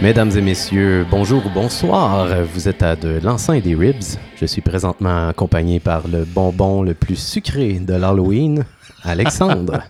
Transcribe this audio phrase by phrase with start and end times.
[0.00, 2.28] Mesdames et messieurs, bonjour ou bonsoir.
[2.54, 4.02] Vous êtes à de l'encens et des ribs.
[4.36, 8.64] Je suis présentement accompagné par le bonbon le plus sucré de l'Halloween,
[9.02, 9.82] Alexandre.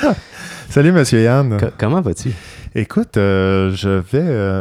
[0.70, 1.58] Salut, Monsieur Yann.
[1.60, 2.30] Co- comment vas-tu?
[2.76, 4.18] Écoute, euh, je vais.
[4.20, 4.60] euh,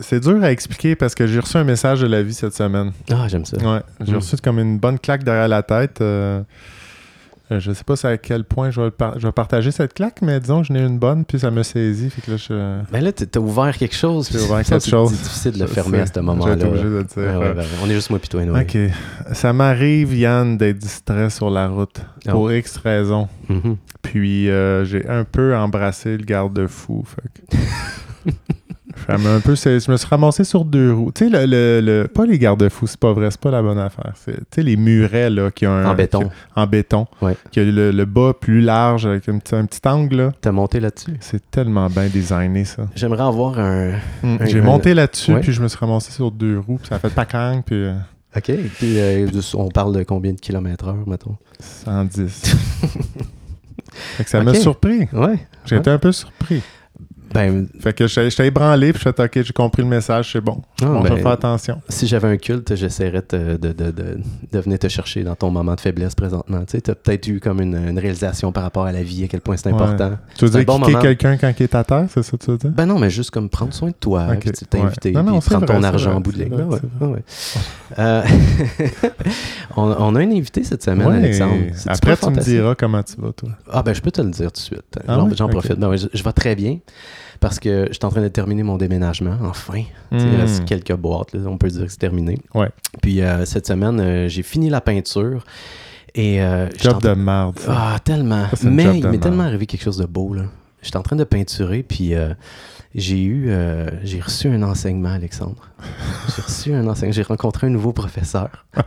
[0.00, 2.92] c'est- dur à expliquer parce que j'ai reçu un message de la vie cette semaine.
[3.10, 3.58] Ah, j'aime ça.
[3.58, 4.16] Ouais, j'ai Mm.
[4.16, 6.00] reçu comme une bonne claque derrière la tête.
[6.00, 6.40] euh,
[7.50, 10.22] euh, je sais pas à quel point je vais, par- je vais partager cette claque,
[10.22, 12.08] mais disons que j'en ai une bonne, puis ça me saisit.
[12.10, 12.90] Fait que là, je.
[12.92, 14.28] Ben là, t- t'as ouvert quelque chose.
[14.30, 16.54] J'ai ouvert c'est difficile de le Je fermer à ce Je moment-là.
[16.54, 17.16] vais être obligé de le dire.
[17.40, 18.62] Ouais, ouais, ben, on est juste moi puis toi, anyway.
[18.62, 19.34] Ok.
[19.34, 22.30] Ça m'arrive, Yann, d'être distrait sur la route Oh.
[22.30, 23.28] pour X raisons.
[23.48, 23.76] Mhm.
[24.02, 27.04] Puis euh, j'ai un peu embrassé le garde-fou.
[27.06, 28.30] Fait que-
[29.08, 31.12] un peu, je me suis ramassé sur deux roues.
[31.14, 33.78] Tu sais, le, le- le- pas les garde-fous, c'est pas vrai, c'est pas la bonne
[33.78, 34.12] affaire.
[34.24, 36.20] Tu sais, les murets là, qui ont un, En béton.
[36.24, 37.06] qui- en béton.
[37.20, 37.36] Ouais.
[37.50, 40.16] Qui a le, le bas plus large avec un petit, un petit angle.
[40.16, 40.32] là.
[40.40, 41.16] T'as monté là-dessus?
[41.20, 42.84] C'est tellement bien designé, ça.
[42.94, 43.92] J'aimerais avoir un.
[44.22, 44.36] Mm.
[44.40, 45.40] Un- J'ai monté là-dessus, Ouais.
[45.40, 47.94] puis je me suis ramassé sur deux roues, puis ça a fait pacang, puis euh,
[48.36, 48.50] OK.
[48.78, 51.36] Puis euh, on parle de combien de kilomètres heure, mettons?
[51.60, 52.56] 110.
[54.16, 55.06] fait que ça m'a surpris.
[55.12, 55.38] Ouais.
[55.70, 56.62] Été un peu surpris.
[57.34, 60.60] Ben, Fait que j'étais ébranlé, puis je fait OK, j'ai compris le message, c'est bon.
[60.82, 61.80] ah, je ben, faire attention.
[61.88, 63.90] si j'avais un culte, j'essaierais de, de, de,
[64.52, 66.64] de, venir te chercher dans ton moment de faiblesse présentement.
[66.66, 69.40] Tu t'as peut-être eu comme une, une réalisation par rapport à la vie, à quel
[69.40, 70.12] point c'est important.
[70.36, 72.58] Tu veux dire bon quelqu'un quand il est à terre, c'est ça que tu veux
[72.58, 72.70] dire?
[72.70, 74.90] Ben non, mais juste comme prendre soin de toi, Ok, puis tu t'es ouais.
[75.00, 76.48] puis prendre vrai, ton argent en bout de ligne.
[76.54, 77.22] vrai, Ouais, ouais, ouais.
[77.98, 78.22] Euh,
[79.76, 81.54] on, on a un invité cette semaine, Ouais, Alexandre.
[81.86, 83.50] Après, tu me diras comment tu vas, toi.
[83.70, 84.98] Ah ben je peux te le dire tout de suite.
[85.06, 85.50] Ah J'en ouais?
[85.52, 85.78] profite.
[85.78, 86.78] Ben ouais, je vais très bien
[87.40, 89.82] parce que je suis en train de terminer mon déménagement, enfin.
[90.12, 90.36] Il Hmm.
[90.40, 92.38] reste quelques boîtes, là, on peut dire que c'est terminé.
[92.54, 92.68] Ouais.
[93.00, 95.44] Puis euh, cette semaine, euh, j'ai fini la peinture
[96.14, 96.42] et...
[96.42, 97.58] Euh, j'étais en Job de merde.
[97.68, 98.46] Ah, tellement.
[98.54, 100.42] Ça, Mais il m'est tellement arrivé quelque chose de beau, là.
[100.82, 102.12] J'étais en train de peinturer, puis
[102.94, 103.46] j'ai eu...
[103.48, 105.68] euh, j'ai reçu un enseignement, Alexandre.
[106.36, 107.12] j'ai reçu un enseignement.
[107.12, 108.66] J'ai rencontré un nouveau professeur.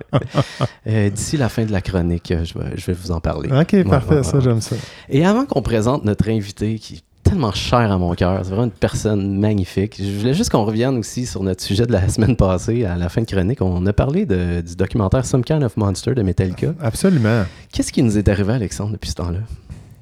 [0.87, 3.49] Euh, D'ici la fin de la chronique, je vais, je vais vous en parler.
[3.51, 4.75] Ok, parfait, ouais, ça, j'aime ça.
[5.09, 7.03] Et avant qu'on présente notre invité, qui
[7.35, 10.97] tellement cher à mon cœur, c'est vraiment une personne magnifique, je voulais juste qu'on revienne
[10.97, 13.61] aussi sur notre sujet de la semaine passée, à la fin de chronique.
[13.61, 16.73] On a parlé de- du documentaire Some Kind of Monster de Metallica.
[16.81, 17.43] Absolument.
[17.73, 19.39] Qu'est-ce qui nous est arrivé, Alexandre, depuis ce temps-là?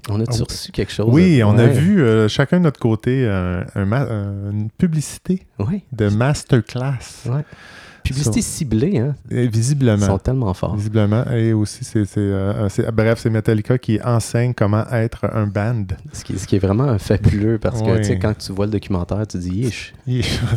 [0.09, 0.45] On a-tu Oh.
[0.47, 1.07] reçu quelque chose?
[1.09, 5.41] Oui, on a vu euh, chacun de notre côté euh, un ma- euh, une publicité
[5.59, 7.25] Oui, de masterclass.
[7.29, 7.43] ouais.
[8.03, 9.15] Publicité ciblée, hein?
[9.31, 10.05] Et Ils visiblement.
[10.05, 10.75] sont tellement forts.
[10.75, 11.23] Visiblement.
[11.31, 15.85] Et aussi, c'est, euh, c'est- bref, c'est Metallica qui enseigne comment être un band.
[16.11, 18.71] Ce qui, ce qui est vraiment fabuleux parce que, tu sais, quand tu vois le
[18.73, 19.93] documentaire, tu dis, Yish,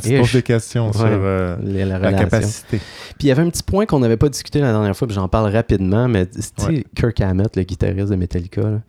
[0.03, 2.19] tu poses des questions sur euh, la, la la relation.
[2.19, 2.79] capacité.
[2.79, 5.15] Puis il y avait un petit point qu'on n'avait pas discuté la dernière fois, puis
[5.15, 6.85] j'en parle rapidement, mais tu sais, Ouais.
[6.95, 8.81] Kirk Hammett, le guitariste de Metallica, là,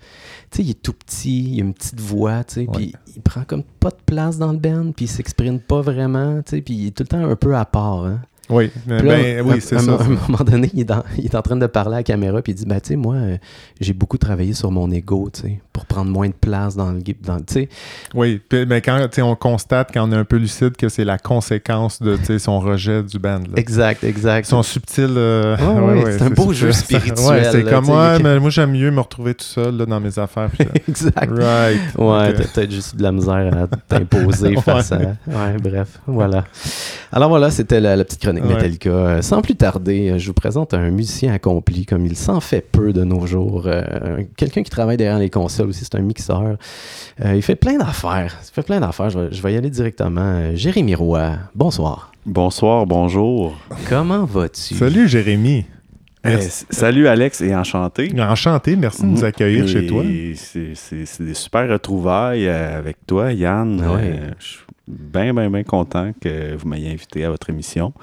[0.49, 3.21] tu sais, il est tout petit, il a une petite voix, tu sais, puis il
[3.21, 6.61] prend comme pas de place dans le band, puis il s'exprime pas vraiment, tu sais,
[6.61, 8.21] puis il est tout le temps un peu à part, hein.
[8.49, 9.91] Oui, là, ben, oui, c'est ça.
[9.93, 12.03] à un moment donné, il est, dans- il est en train de parler à la
[12.03, 13.37] caméra, puis il dit, bah, tu sais, moi, euh,
[13.81, 16.99] j'ai beaucoup travaillé sur mon ego, tu sais, pour prendre moins de place dans le...
[17.23, 17.69] Dans, tu sais,
[18.13, 21.03] Oui, mais quand tu sais, on constate, quand on est un peu lucide, que c'est
[21.03, 23.39] la conséquence de tu sais, son rejet du band.
[23.39, 23.57] là.
[23.57, 24.45] exact, exact.
[24.47, 25.05] Ils sont subtils.
[25.17, 28.71] euh, Ouais, ouais, c'est un beau jeu spirituel, Ouais, c'est comme moi, mais moi j'aime
[28.71, 30.49] mieux me retrouver tout seul là, dans mes affaires.
[30.87, 31.29] exact.
[31.31, 31.79] right.
[31.97, 32.35] Ouais, Ok.
[32.35, 34.97] t'as peut-être juste de la misère à t'imposer face à.
[35.27, 36.45] Ouais, bref, voilà.
[37.11, 38.55] Alors voilà, c'était la, la petite chronique Ouais.
[38.55, 38.89] Metallica.
[38.89, 42.61] Euh, sans plus tarder, euh, je vous présente un musicien accompli, comme il s'en fait
[42.61, 43.63] peu de nos jours.
[43.65, 46.57] Euh, Quelqu'un qui travaille derrière les consoles aussi, c'est un mixeur.
[47.23, 48.37] Euh, il fait plein d'affaires.
[48.43, 49.09] Il fait plein d'affaires.
[49.09, 50.55] Je vais, je vais y aller directement.
[50.55, 52.11] Jérémy Roy, bonsoir.
[52.25, 53.57] Bonsoir, bonjour.
[53.89, 54.75] Comment vas-tu?
[54.75, 55.65] Salut Jérémy.
[56.25, 56.39] Eh,
[56.71, 58.11] salut Alex et enchanté.
[58.19, 60.03] Enchanté, merci de nous accueillir Et chez toi.
[60.35, 63.79] C'est des super retrouvailles avec toi, Yann.
[63.79, 64.19] Ouais.
[64.19, 67.93] Euh, je bien, bien, bien content que vous m'ayez invité à votre émission.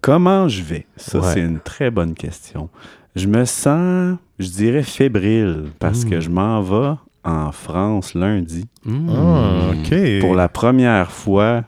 [0.00, 0.86] Comment je vais?
[0.96, 1.32] Ça, Ouais.
[1.34, 2.68] c'est une très bonne question.
[3.14, 6.10] Je me sens, je dirais, fébrile parce Mm.
[6.10, 9.08] que je m'en vais en France lundi Hmm.
[9.10, 10.20] Ah, ok.
[10.20, 11.62] pour la première fois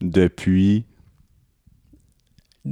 [0.00, 0.84] depuis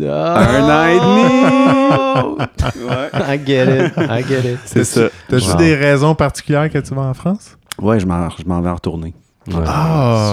[0.01, 0.39] Ah!
[0.39, 2.87] un an et demi.
[2.89, 3.11] ouais.
[3.15, 3.93] I get it.
[3.97, 4.59] I get it.
[4.67, 5.09] C'est ça.
[5.29, 5.57] T'as-tu Wow.
[5.57, 7.57] des raisons particulières que tu vas en France?
[7.81, 9.15] Ouais, je m'en je m'en vais en retourner.
[9.49, 9.55] Ouais.
[9.67, 10.33] Ah.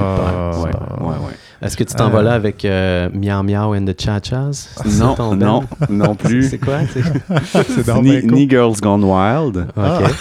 [0.54, 0.63] Super.
[0.63, 1.01] Ouais, super.
[1.01, 1.33] ouais, ouais.
[1.62, 2.10] Est-ce que tu t'en Euh.
[2.10, 4.75] vas là avec euh, Miao Miao and the Cha-Chas?
[5.00, 6.50] Non, non, non plus.
[6.50, 6.80] C'est quoi?
[6.92, 9.68] c'est- ni, ni Girls Gone Wild.
[9.77, 10.12] Ok.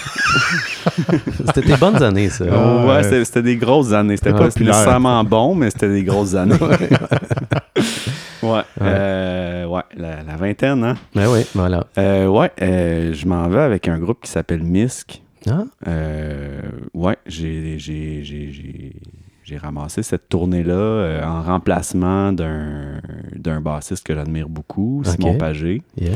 [1.47, 2.45] C'était tes bonnes années, ça.
[2.51, 3.23] Ah, ouais, ouais.
[3.25, 4.15] c'était- des grosses années.
[4.17, 6.55] C'était Ouais, pas nécessairement bon, mais c'était des grosses années.
[8.43, 10.95] ouais, euh, ouais, la, la vingtaine, hein.
[11.15, 11.85] Ben oui, voilà.
[11.97, 15.22] Euh, ouais, euh, je m'en vais avec un groupe qui s'appelle Misk.
[15.49, 16.61] Ah, Euh,
[16.93, 18.93] ouais, j'ai, j'ai, j'ai, j'ai,
[19.43, 23.01] j'ai ramassé cette tournée-là euh, en remplacement d'un,
[23.35, 25.37] d'un bassiste que j'admire beaucoup, Simon.
[25.37, 26.11] Pagé, yeah.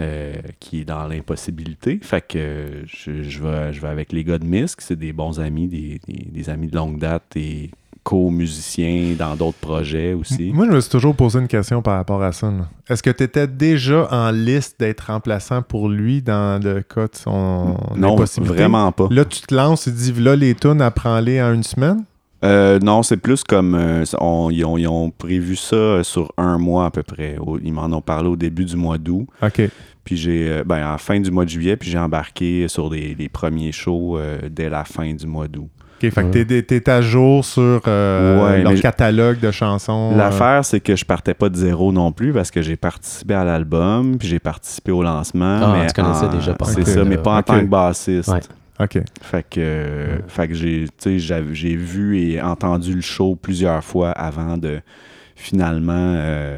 [0.00, 1.98] euh, qui est dans l'impossibilité.
[2.02, 5.38] Fait que je, je vais, je vais avec les gars de Misk, c'est des bons
[5.40, 7.70] amis, des, des- des amis de longue date et
[8.04, 10.52] co-musiciens dans d'autres projets aussi.
[10.54, 12.52] Moi, je me suis toujours posé une question par rapport à ça.
[12.88, 17.16] Est-ce que tu étais déjà en liste d'être remplaçant pour lui dans le cas de
[17.16, 19.08] son non, vraiment pas.
[19.10, 22.04] Là, tu te lances, te dis, là, les tunes, apprends-les en une semaine?
[22.44, 23.74] Euh, non, c'est plus comme.
[23.74, 27.38] euh, on- ils, ont, ils ont prévu ça euh, sur un mois à peu près.
[27.62, 29.26] Ils m'en ont parlé au début du mois d'août.
[29.42, 29.62] OK.
[30.04, 30.62] Puis j'ai.
[30.66, 33.72] ben, à la fin du mois de juillet, puis j'ai embarqué sur les, les premiers
[33.72, 35.70] shows euh, dès la fin du mois d'août.
[36.08, 36.30] OK, fait Ouais.
[36.44, 40.12] que t'es, t'es à jour sur euh, Ouais, leur catalogue de chansons.
[40.12, 43.34] euh, L'affaire, c'est que je partais pas de zéro non plus parce que j'ai participé
[43.34, 45.58] à l'album, puis j'ai participé au lancement.
[45.62, 48.28] Ah, mais tu connaissais en- déjà pas C'est ça, mais pas en tant que bassiste.
[48.28, 48.40] Ouais.
[48.80, 48.98] OK.
[49.22, 54.80] Fait que, euh, fait que j'ai vu et entendu le show plusieurs fois avant de
[55.36, 55.92] finalement.
[56.16, 56.56] euh,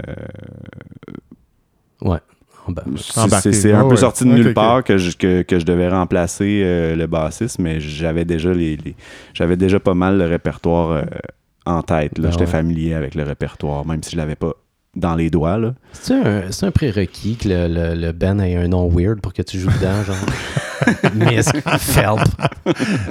[2.02, 2.18] Ouais.
[3.40, 3.96] C'est- un peu ouais.
[3.96, 7.80] sorti de nulle part que je, que, que je devais remplacer euh, le bassiste, mais
[7.80, 8.96] j'avais déjà les, les-
[9.34, 11.02] j'avais déjà pas mal le répertoire euh,
[11.64, 12.18] en tête.
[12.18, 12.28] Là.
[12.28, 12.50] Ah J'étais ouais.
[12.50, 14.52] familier avec le répertoire, même si je l'avais pas
[14.94, 15.58] dans les doigts.
[15.58, 15.74] Là.
[15.92, 19.32] C'est un, c'est un prérequis que le, le, le band ait un nom weird pour
[19.34, 20.16] que tu joues dedans, genre.
[21.14, 22.20] Misk Feld.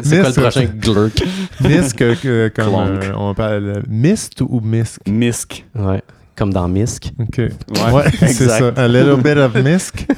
[0.04, 1.24] C'est quoi le prochain glurk?
[1.62, 2.74] Misk, euh, comme
[3.18, 3.84] on parle.
[3.88, 5.00] Mist ou Misk?
[5.08, 5.66] Misk.
[5.76, 6.02] Ouais.
[6.36, 7.12] Comme dans Misk.
[7.20, 7.38] OK.
[7.38, 7.50] Ouais,
[7.94, 8.72] Ouais, c'est ça.
[8.76, 10.06] A little bit of Misk.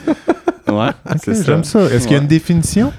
[0.68, 1.44] Ouais, OK, c'est ça.
[1.46, 1.80] j'aime ça.
[1.86, 2.92] Est-ce qu'il y a une définition?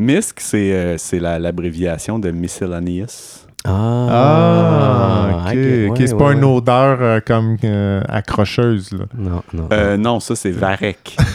[0.00, 3.46] MISC, c'est euh, c'est la- l'abréviation de Miscellaneous.
[3.64, 5.54] Ah, Ah, OK.
[5.54, 6.32] ouais, OK, c'est ouais, pas ouais.
[6.34, 9.04] une odeur euh, comme euh, accrocheuse, là.
[9.16, 9.68] Non, non.
[9.72, 11.16] Euh, non, ça, c'est Varek.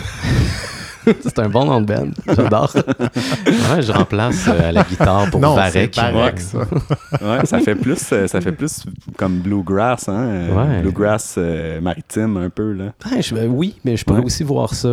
[1.22, 2.10] c'est un bon nom de band.
[2.28, 2.74] J'adore.
[3.48, 5.92] ouais, je remplace euh, à la guitare pour non, Varek.
[5.96, 6.40] c'est Varek, Ouais.
[6.40, 6.60] ça.
[7.22, 8.84] Ouais, ça fait plus, euh, ça fait plus
[9.18, 10.14] comme bluegrass, hein?
[10.28, 10.82] euh, Ouais.
[10.82, 12.86] Bluegrass euh, maritime un peu, là.
[13.12, 14.26] Ouais, je- oui, mais je pourrais Ouais.
[14.26, 14.88] aussi voir ça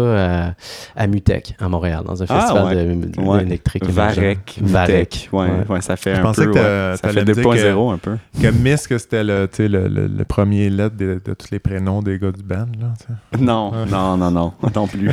[0.49, 0.55] à,
[0.97, 2.85] à Mutec, à Montréal, dans un Ah, festival ouais.
[2.85, 3.43] de, de- Ouais.
[3.43, 3.85] électrique.
[3.89, 4.59] Varek.
[4.63, 5.29] Varek.
[5.33, 5.49] Ouais,
[5.81, 8.17] ça fait Je un pensais peu, que ça fait me dire 2.0 un peu.
[8.41, 12.19] Que Misk, c'était le, le, le, le premier lettre de, de tous les prénoms des
[12.19, 12.93] gars du band, là.
[13.39, 13.85] Non, Ouais.
[13.91, 15.11] non, non, non, non plus.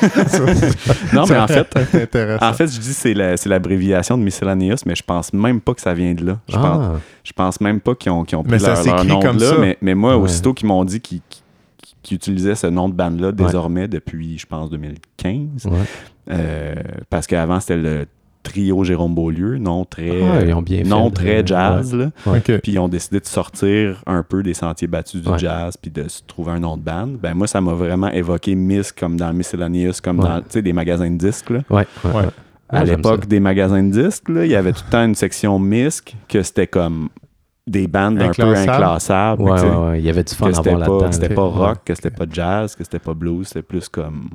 [0.00, 0.38] Ça,
[1.14, 1.68] non, mais en fait,
[2.42, 5.74] en fait, je dis c'est la- c'est l'abréviation de Miscellaneous, mais je pense même pas
[5.74, 6.38] que ça vient de là.
[6.48, 6.92] Je pense, Ah,
[7.22, 9.20] Je pense même pas qu'ils ont, qu'ils ont pris Mais ça leur, leur s'écrit nom
[9.20, 9.58] comme de là, ça.
[9.58, 10.22] mais, mais moi, Ouais.
[10.24, 11.20] aussitôt qu'ils m'ont dit qu'ils
[12.10, 15.72] utilisaient ce nom de band-là désormais depuis, je pense, 2015, ouais.
[16.30, 16.74] euh,
[17.10, 18.06] parce qu'avant, c'était le
[18.44, 22.10] trio Jérôme Beaulieu, non très, Ah, ils ont bien fait non de- très jazz, là.
[22.26, 22.38] Ouais.
[22.38, 22.58] OK.
[22.62, 25.38] Puis ils ont décidé de sortir un peu des sentiers battus du Ouais.
[25.38, 27.08] jazz, puis de se trouver un de band.
[27.20, 30.28] Ben moi, ça m'a vraiment évoqué Miss comme dans Miscellaneous, comme Ouais.
[30.28, 31.50] dans tu sais, des magasins de disques.
[31.50, 31.60] Là.
[31.70, 32.16] Ouais, ouais, Ouais.
[32.22, 32.28] ouais.
[32.68, 35.58] À l'époque des magasins de disques, là, il y avait tout le temps une section
[35.58, 37.08] MISC que c'était comme
[37.66, 38.70] des bandes un peu Inclassable.
[38.72, 39.42] inclassables.
[39.42, 39.98] Ouais, ouais, ouais.
[39.98, 41.08] Il y avait du fun Que à c'était avoir pas, là-dedans.
[41.08, 41.50] que c'était pas Ouais.
[41.66, 44.28] rock, que c'était pas jazz, que c'était pas blues, c'était plus comme.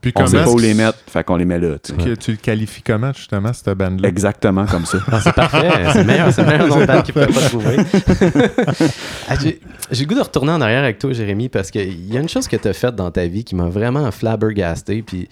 [0.00, 1.76] Puis On sait pas où les mettre, fait qu'on les met là.
[1.78, 4.08] tu tu le qualifies comment, justement, cette band-là?
[4.08, 4.96] Exactement comme ça.
[5.12, 5.68] Ah, c'est parfait.
[5.92, 7.76] C'est le meilleur, c'est le meilleur nom de band qu'il ne pourrait pas trouver.
[9.28, 9.60] Ah, j'ai,
[9.90, 12.28] j'ai le goût de retourner en arrière avec toi, Jérémy, parce qu'il y a une
[12.28, 15.02] chose que tu as faite dans ta vie qui m'a vraiment flabbergasté.
[15.02, 15.28] Puis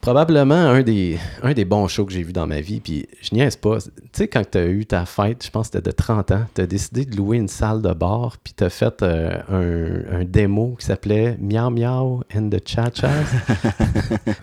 [0.00, 2.80] probablement un des, un des bons shows que j'ai vu dans ma vie.
[2.80, 3.78] Puis je niaise pas.
[3.78, 6.44] Tu sais, quand tu as eu ta fête, je pense que c'était de 30 ans,
[6.54, 8.36] tu as décidé de louer une salle de bar.
[8.42, 13.08] Puis tu as fait euh, un, un démo qui s'appelait Miao Miao and the Cha-Chas.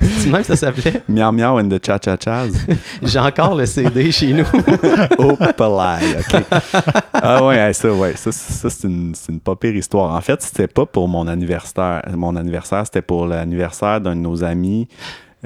[0.01, 1.01] c'est même que ça s'appelait?
[1.09, 2.49] Miao Miao and the Cha Cha Chas.
[3.01, 4.45] J'ai encore le CD chez nous.
[5.19, 6.43] Oh, palais, OK.
[7.13, 8.15] Ah ouais, ça, ouais.
[8.15, 10.13] Ça, ça, c'est une, c'est une pas pire histoire.
[10.13, 12.03] En fait, c'était pas pour mon anniversaire.
[12.15, 14.87] Mon anniversaire, c'était pour l'anniversaire d'un de nos amis,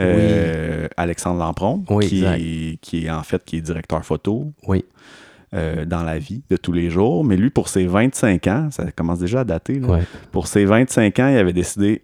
[0.01, 4.83] euh, Alexandre Lampron, Oui, qui, est, qui est en fait qui est directeur photo Oui.
[5.53, 7.23] euh, dans la vie de tous les jours.
[7.23, 9.87] Mais lui, pour ses 25 ans, ça commence déjà à dater, là.
[9.87, 10.01] Ouais.
[10.31, 12.01] pour ses 25 ans, il avait décidé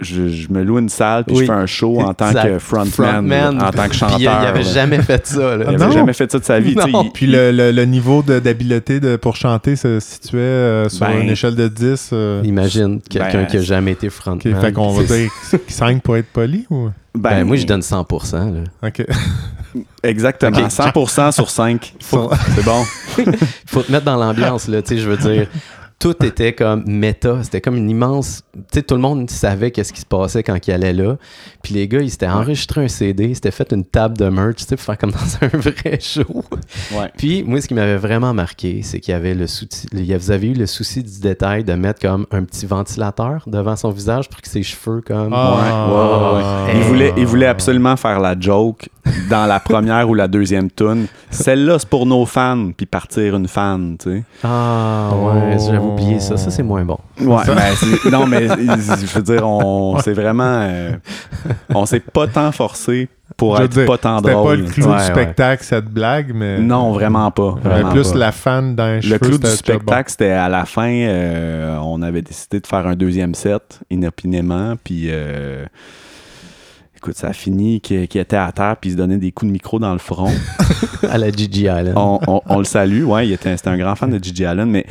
[0.00, 2.44] je, je me loue une salle puis Oui, je fais un show en tant exact.
[2.54, 3.62] que frontman, Frontman.
[3.62, 4.18] en tant que Puis chanteur.
[4.18, 4.72] il, il avait là.
[4.72, 5.56] jamais fait ça.
[5.56, 5.64] là.
[5.68, 5.90] Il avait non?
[5.90, 6.76] jamais fait ça de sa vie.
[6.86, 11.20] il- Puis le, le- le niveau d'habileté de, pour chanter se situait euh, sur Ben,
[11.22, 12.10] une échelle de 10.
[12.12, 14.60] euh, Imagine quelqu'un Ben, qui a jamais été frontman.
[14.60, 15.30] fait qu'on va dire
[15.68, 16.90] 5 pour être poli ou...
[17.14, 18.34] Ben, moi, je donne 100%.
[18.54, 18.88] là.
[18.88, 19.04] OK.
[20.02, 20.56] Exactement.
[20.58, 20.66] Ok.
[20.70, 21.94] 100% sur 5.
[21.98, 22.82] Son- C'est bon.
[23.66, 24.80] faut te mettre dans l'ambiance, là.
[24.82, 25.46] Tu sais, je veux dire,
[26.00, 27.42] tout était comme méta.
[27.42, 28.44] C'était comme une immense.
[28.54, 31.16] Tu sais, tout le monde savait qu'est-ce qui se passait quand il allait là.
[31.62, 34.56] Puis les gars, ils s'étaient enregistré un CD, ils s'étaient fait une table de merch,
[34.58, 36.44] tu sais, pour faire comme dans un vrai show.
[36.92, 37.10] Ouais.
[37.16, 39.86] Puis moi, ce qui m'avait vraiment marqué, c'est qu'il y avait le souci.
[39.92, 42.66] il y a- Vous avez eu le souci du détail de mettre comme un petit
[42.66, 45.32] ventilateur devant son visage pour que ses cheveux comme.
[45.34, 45.56] Ah.
[45.56, 46.78] Ouais, ouais, ouais.
[46.80, 48.88] Il, voulait, il voulait absolument faire la joke
[49.30, 51.06] dans la première ou la deuxième tune.
[51.30, 54.24] Celle-là, c'est pour nos fans, puis partir une fan, tu sais.
[54.44, 55.62] Ah ouais, Oh.
[55.66, 56.36] j'avais oublié ça.
[56.36, 56.98] Ça, c'est moins bon.
[57.20, 60.60] Ouais, ben, c'est- non, mais je veux dire, on s'est vraiment.
[60.62, 60.92] euh,
[61.74, 64.56] on s'est pas tant forcé pour Je être dire, pas tant C'était pas drôle.
[64.60, 65.04] le clou Ouais, du ouais.
[65.04, 66.58] spectacle, cette blague, mais.
[66.58, 67.54] Non, vraiment pas.
[67.62, 68.18] Vraiment plus pas.
[68.18, 69.48] la fan d'un Le clou du bon.
[69.48, 74.74] spectacle, c'était à la fin, euh, on avait décidé de faire un deuxième set, inopinément,
[74.82, 75.64] puis euh,
[76.98, 79.48] écoute, ça a fini qu'il qu'il était à terre, puis il se donnait des coups
[79.48, 80.30] de micro dans le front.
[81.08, 81.94] À la Gigi Allen.
[81.96, 84.68] on, on- on le salue, ouais, il était, c'était un grand fan de Gigi Allen,
[84.68, 84.84] mais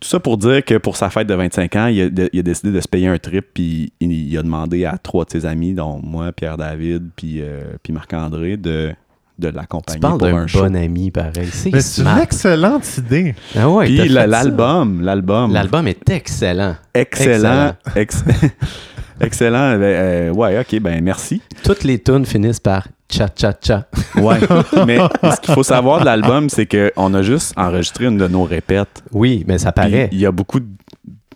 [0.00, 2.40] tout ça pour dire que pour sa fête de 25 ans, il a, de- il
[2.40, 5.30] a décidé de se payer un trip, puis il, il a demandé à trois de
[5.30, 8.92] ses amis, dont moi, Pierre-David, puis, euh, puis Marc-André, de,
[9.38, 10.62] de Tu l'accompagner parles pour d'un un show.
[10.64, 11.48] bon ami, pareil.
[11.52, 13.34] C'est Mais c'est une excellente idée.
[13.56, 16.76] Ah ouais, Puis l'album, l'album, L'album est excellent.
[16.94, 18.24] excellent, ex-
[19.22, 19.78] excellent.
[19.78, 21.40] ben, euh, ouais, ok, ben merci.
[21.64, 23.86] Toutes les tunes finissent par cha cha cha.
[24.16, 24.38] Ouais.
[24.86, 28.44] Mais ce qu'il faut savoir de l'album, c'est qu'on a juste enregistré une de nos
[28.44, 29.02] répètes.
[29.12, 30.08] Oui, mais ça paraît.
[30.12, 30.66] Il y a beaucoup de.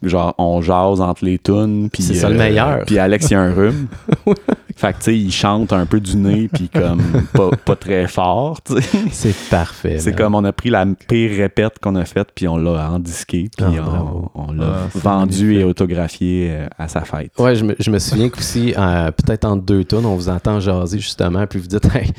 [0.02, 1.88] Genre, on jase entre les tunes.
[1.90, 2.84] puis, C'est ça le euh, meilleur.
[2.86, 3.86] Puis Alex, il a un rhume.
[4.76, 7.00] fait que, tu sais, il chante un peu du nez, puis comme
[7.32, 8.98] pas, pas très fort, tu sais.
[9.10, 9.98] C'est parfait.
[9.98, 13.48] C'est comme on a pris la pire répète qu'on a faite, puis on l'a endisqué,
[13.56, 15.60] puis Ah, on, on l'a Ah, vendu magnifique.
[15.60, 17.32] et autographié euh, à sa fête.
[17.38, 20.60] Ouais, je me, je me souviens qu'aussi, euh, peut-être en deux tonnes, on vous entend
[20.60, 22.10] jaser justement, puis vous dites, Hey,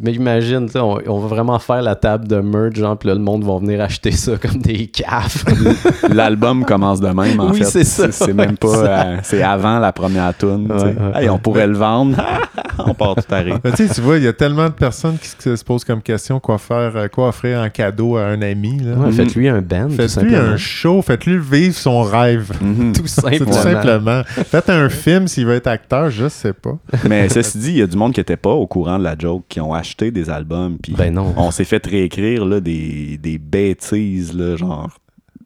[0.00, 3.20] mais imagine, on, on va vraiment faire la table de merch, genre, puis là, le
[3.20, 5.44] monde va venir acheter ça comme des caves.
[6.12, 7.64] L'album commence de même, en Oui, fait.
[7.64, 8.12] c'est ça.
[8.12, 8.68] C'est même pas.
[8.76, 10.68] euh, c'est avant la première tune.
[10.70, 10.84] tu sais.
[10.84, 12.03] Ouais, ouais, Hey, on pourrait le vendre.
[12.78, 13.58] on part tout à rire.
[13.76, 16.02] Tu sais, tu vois, il y a tellement de personnes qui se se posent comme
[16.02, 18.80] question quoi faire, euh, quoi offrir en cadeau à un ami.
[18.82, 22.50] Ouais, Faites-lui un band, Faites-lui un show, faites-lui vivre son rêve.
[22.60, 22.92] Mhm.
[22.96, 23.46] Tout C'est simplement.
[23.46, 24.22] tout simplement.
[24.26, 26.76] Faites un film s'il veut être acteur, je sais pas.
[27.08, 29.16] Mais ceci dit, il y a du monde qui n'était pas au courant de la
[29.18, 30.76] joke, qui ont acheté des albums.
[30.82, 34.88] Puis Ben non, on s'est fait réécrire là, des, des bêtises, là, genre.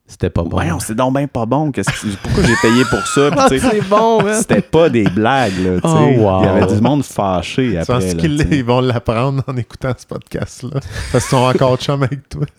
[0.08, 0.56] C'était pas bon.
[0.58, 1.70] Ouais, on s'est donc bien pas bon.
[1.70, 3.30] Qu'est-ce que- pourquoi j'ai payé pour ça?
[3.36, 4.34] Ah, c'est bon, man.
[4.38, 6.40] C'était pas des blagues, là, Oh, wow.
[6.40, 7.92] Il y avait du monde fâché Tu après.
[7.94, 10.80] penses là, qu'ils ils vont l'apprendre en écoutant ce podcast-là?
[11.12, 12.42] Parce qu'ils sont encore chum avec toi.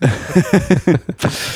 [0.86, 0.96] Ils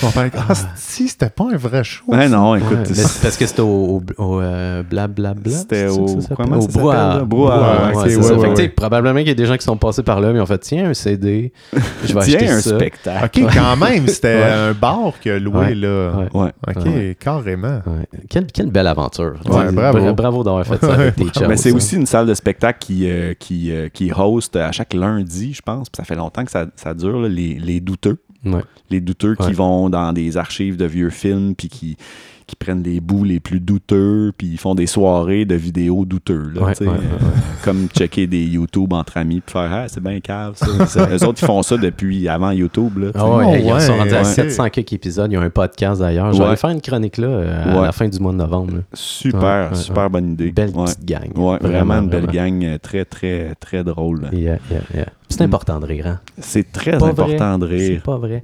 [0.02, 2.04] vont faire Ah, si, c'était pas un vrai show.
[2.08, 2.28] Ouais, ça.
[2.28, 2.78] non, Ouais, écoute.
[2.88, 5.50] mais c'est parce que c'était au, au, au, euh, blablabla.
[5.58, 6.36] C'était c'est au- que ça s'appelle?
[6.46, 7.18] comment au ça brouhaha.
[7.20, 8.34] Brouhaha, ouais, c'est ouais, ça.
[8.34, 10.38] ouais, Fait que, probablement qu'il y a des gens qui sont passés par là, mais
[10.38, 11.52] ils ont fait tiens, un CD.
[11.72, 12.76] Je vais Tiens, acheter un ça.
[12.76, 13.40] spectacle.
[13.44, 15.74] Ok, quand même, c'était un bar a loué.
[15.84, 16.28] Là.
[16.34, 16.50] Ouais.
[16.68, 17.16] Ok, Ouais.
[17.18, 17.80] carrément.
[17.86, 18.06] Ouais.
[18.28, 19.34] Quelle, quelle belle aventure.
[19.44, 19.72] Bravo.
[19.72, 21.48] bra- Bravo d'avoir fait ça avec tes chums.
[21.48, 21.76] Mais c'est ça.
[21.76, 25.62] aussi une salle de spectacle qui, euh, qui, euh, qui host à chaque lundi, je
[25.62, 25.88] pense.
[25.90, 28.18] Puis ça fait longtemps que ça, ça dure, là, les, les douteux.
[28.44, 28.60] Ouais.
[28.90, 29.46] Les douteux Ouais.
[29.46, 31.96] qui vont dans des archives de vieux films, puis qui,
[32.46, 36.50] qui prennent les bouts les plus douteux, puis ils font des soirées de vidéos douteux.
[36.54, 37.26] Là, Ouais, tu sais, ouais, ouais, euh,
[37.64, 40.54] Comme checker des YouTube entre amis, puis faire Ah, c'est bien cave,
[40.86, 41.08] ça.
[41.10, 42.98] Eux autres, ils font ça depuis avant YouTube.
[42.98, 43.06] Là.
[43.14, 44.24] Ah ouais, Oh, ils sont ouais, rendus à ouais.
[44.24, 45.30] 700 quelques épisodes.
[45.30, 46.32] Il y a un podcast d'ailleurs.
[46.32, 46.50] Je Ouais.
[46.50, 47.86] vais faire une chronique là euh, à Ouais.
[47.86, 48.74] la fin du mois de novembre.
[48.74, 48.80] là.
[48.92, 50.52] Super, Ouais, ouais, super bonne idée.
[50.52, 50.84] Belle ouais.
[50.84, 51.30] petite gang.
[51.36, 54.28] Ouais, vraiment, une belle gang euh, très, très, très drôle.
[54.32, 55.06] Yeah, yeah, yeah.
[55.28, 55.44] C'est Mm.
[55.44, 56.06] important de rire.
[56.06, 56.20] hein?
[56.38, 58.02] C'est très Pas important de C'est rire.
[58.02, 58.42] pas vrai.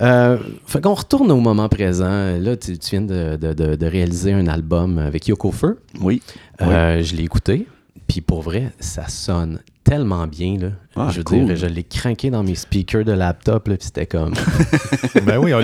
[0.00, 2.36] Euh, fait qu'on retourne au moment présent.
[2.38, 5.78] Là, tu, tu viens de, de- de- de réaliser un album avec Yoko Feu.
[6.00, 6.22] Oui.
[6.62, 7.66] Euh, Je l'ai écouté.
[8.06, 10.56] Puis pour vrai, ça sonne tellement bien.
[10.60, 10.68] Là.
[10.96, 11.46] Ah, je veux cool.
[11.46, 13.68] dire, je l'ai craqué dans mes speakers de laptop.
[13.68, 14.34] Là, puis c'était comme.
[15.24, 15.60] ben oui, on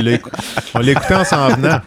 [0.93, 1.81] écouté en s'en venant.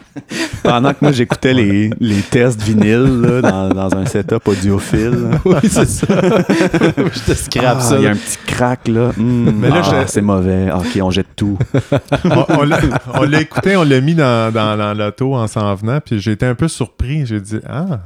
[0.63, 5.31] Pendant que moi, j'écoutais les, les tests vinyles là, dans, dans un setup audiophile.
[5.45, 6.05] oui, c'est ça.
[6.09, 7.97] je te scrape Ah, ça.
[7.97, 9.11] Il y a un petit crack là.
[9.17, 10.67] Hmm, Mais là, ah, je- c'est mauvais.
[10.71, 11.57] Ah, Ok, on jette tout.
[12.25, 12.79] on, on l'a-
[13.15, 16.45] on l'a écouté, on l'a mis dans, dans, dans l'auto en s'en venant, puis été
[16.45, 17.25] un peu surpris.
[17.25, 17.99] J'ai dit Ah,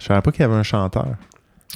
[0.00, 1.08] je savais pas qu'il y avait un chanteur.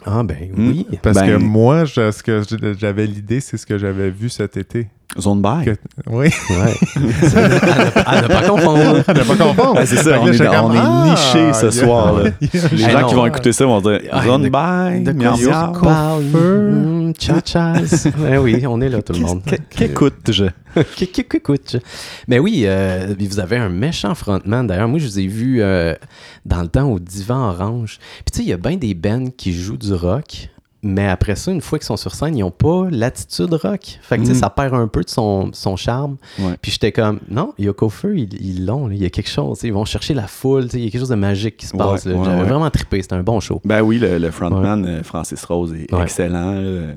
[0.05, 0.69] Ah, ben Hmm.
[0.69, 0.87] oui.
[1.03, 2.43] Parce Ben- que moi, je- ce que
[2.79, 4.89] j'avais l'idée, c'est ce que j'avais vu cet été.
[5.19, 5.65] Zone by.
[5.65, 5.77] Que-
[6.11, 6.75] Oui, Ouais.
[8.07, 9.03] à, ne, pas confondre.
[9.07, 9.75] à ne pas confondre.
[9.79, 13.09] Ah, c'est ça, on est on est Ah, niché ce soir, Les Hey, gens non.
[13.09, 15.05] qui vont écouter ça vont dire Zone de- by.
[15.05, 15.13] De?
[16.29, 18.09] Mm, Cha-chas.
[18.19, 19.43] Ben oui, on est là, tout le monde.
[19.71, 20.45] Qu'écoute-je?
[20.97, 21.77] Qu'é- qu'é- qu'écoute.
[22.29, 24.67] Mais oui, euh, vous avez un méchant frontman.
[24.67, 25.95] D'ailleurs, moi, je vous ai vu euh,
[26.45, 27.99] dans le temps au Divan Orange.
[28.25, 30.51] Puis tu sais, il y a bien des bands qui jouent du rock
[30.83, 33.99] mais après ça, une fois qu'ils sont sur scène, ils n'ont pas l'attitude rock.
[34.01, 34.35] Fait que, Mm.
[34.35, 36.17] ça perd un peu de son, son charme.
[36.39, 36.53] Ouais.
[36.63, 39.61] Puis j'étais comme, non, Yoko Feu, ils l'ont, il y a quelque chose.
[39.65, 42.07] Ils vont chercher la foule, il y a quelque chose de magique qui se passe.
[42.07, 42.45] ouais, J'avais ouais.
[42.49, 43.61] vraiment trippé, c'était un bon show.
[43.65, 46.03] Ben oui, le, le frontman euh, Francis Rose est Ouais.
[46.03, 46.53] excellent.
[46.53, 46.95] Mm.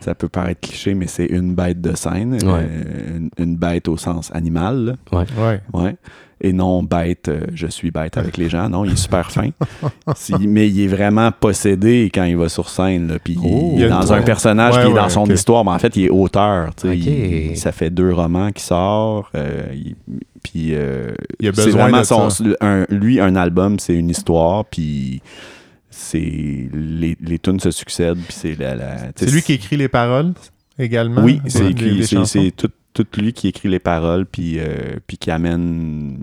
[0.00, 2.38] Ça peut paraître cliché, mais c'est une bête de scène.
[2.42, 4.96] euh, une, une bête au sens animal.
[5.12, 5.18] là.
[5.18, 5.60] Ouais.
[5.72, 5.96] Ouais.
[6.44, 8.68] Et non bête, euh, je suis bête avec les gens.
[8.68, 9.50] Non, il est super fin.
[10.16, 13.16] Si- mais il est vraiment possédé quand il va sur scène.
[13.22, 13.72] Puis il- Oh.
[13.76, 14.16] il est dans Ouais.
[14.18, 15.64] un personnage, Ouais, puis est ouais, dans son histoire.
[15.64, 16.74] Mais en fait, il est auteur.
[16.74, 16.94] tu sais.
[16.94, 17.06] Ok.
[17.06, 19.32] Il- ça fait deux romans qui sortent.
[19.36, 19.62] euh,
[20.42, 22.28] puis euh, c'est vraiment son,
[22.60, 24.64] un- lui, un album, c'est une histoire.
[24.64, 25.22] Puis
[25.90, 28.18] c'est les, les tunes se succèdent.
[28.18, 28.76] Puis c'est la,
[29.14, 30.32] C'est lui qui écrit les paroles
[30.78, 31.22] également?
[31.22, 35.30] oui, c'est écrit- c'est tout, tout lui qui écrit les paroles, puis, euh, puis qui
[35.30, 36.18] amène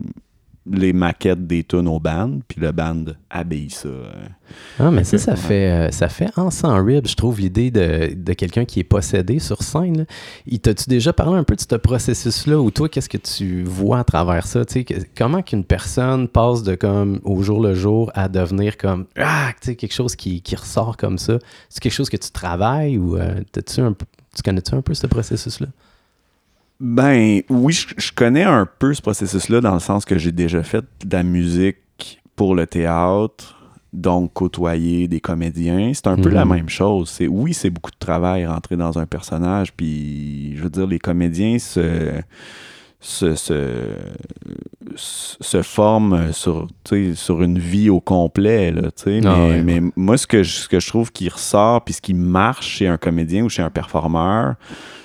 [0.72, 3.88] les maquettes des tunes au band, puis le band habille ça.
[3.90, 4.12] euh.
[4.78, 8.14] Ah, mais ça, ça fait, euh, ça fait en sans rib, je trouve, l'idée de,
[8.14, 10.00] de quelqu'un qui est possédé sur scène.
[10.00, 10.04] là.
[10.46, 14.00] Il T'as-tu déjà parlé un peu de ce processus-là, ou toi, qu'est-ce que tu vois
[14.00, 14.64] à travers ça?
[14.64, 19.06] Tu que- comment qu'une personne passe de comme au jour le jour à devenir comme
[19.18, 21.40] ah, tu sais, quelque chose qui, qui ressort comme ça?
[21.70, 23.40] C'est quelque chose que tu travailles ou euh,
[23.80, 25.68] un peu- tu connais-tu un peu ce processus-là?
[26.80, 30.64] Ben oui, je, je connais un peu ce processus-là dans le sens que j'ai déjà
[30.64, 33.56] fait de la musique pour le théâtre,
[33.92, 35.92] donc côtoyer des comédiens.
[35.94, 36.36] C'est un peu Mhm.
[36.36, 37.10] la même chose.
[37.10, 41.00] C'est oui, c'est beaucoup de travail rentrer dans un personnage, puis je veux dire les
[41.00, 42.12] comédiens se
[43.02, 43.56] se, se,
[44.96, 46.68] se forment sur,
[47.16, 48.72] sur une vie au complet.
[48.72, 48.90] Là.
[48.94, 49.64] Ah mais, ouais.
[49.64, 52.68] mais moi, ce que, je, ce que je trouve qui ressort, puis ce qui marche
[52.68, 54.56] chez un comédien ou chez un performeur,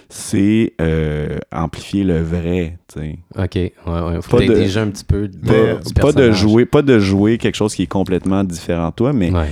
[0.09, 2.79] c'est euh, amplifier le vrai.
[2.93, 3.19] tu sais.
[3.37, 4.23] Ok, ouais, ouais.
[4.23, 6.99] Faut Pas de- déjà un petit peu de, Pas, du pas de jouer, pas de
[6.99, 9.49] jouer quelque chose qui est complètement différent de toi, mais, Ouais.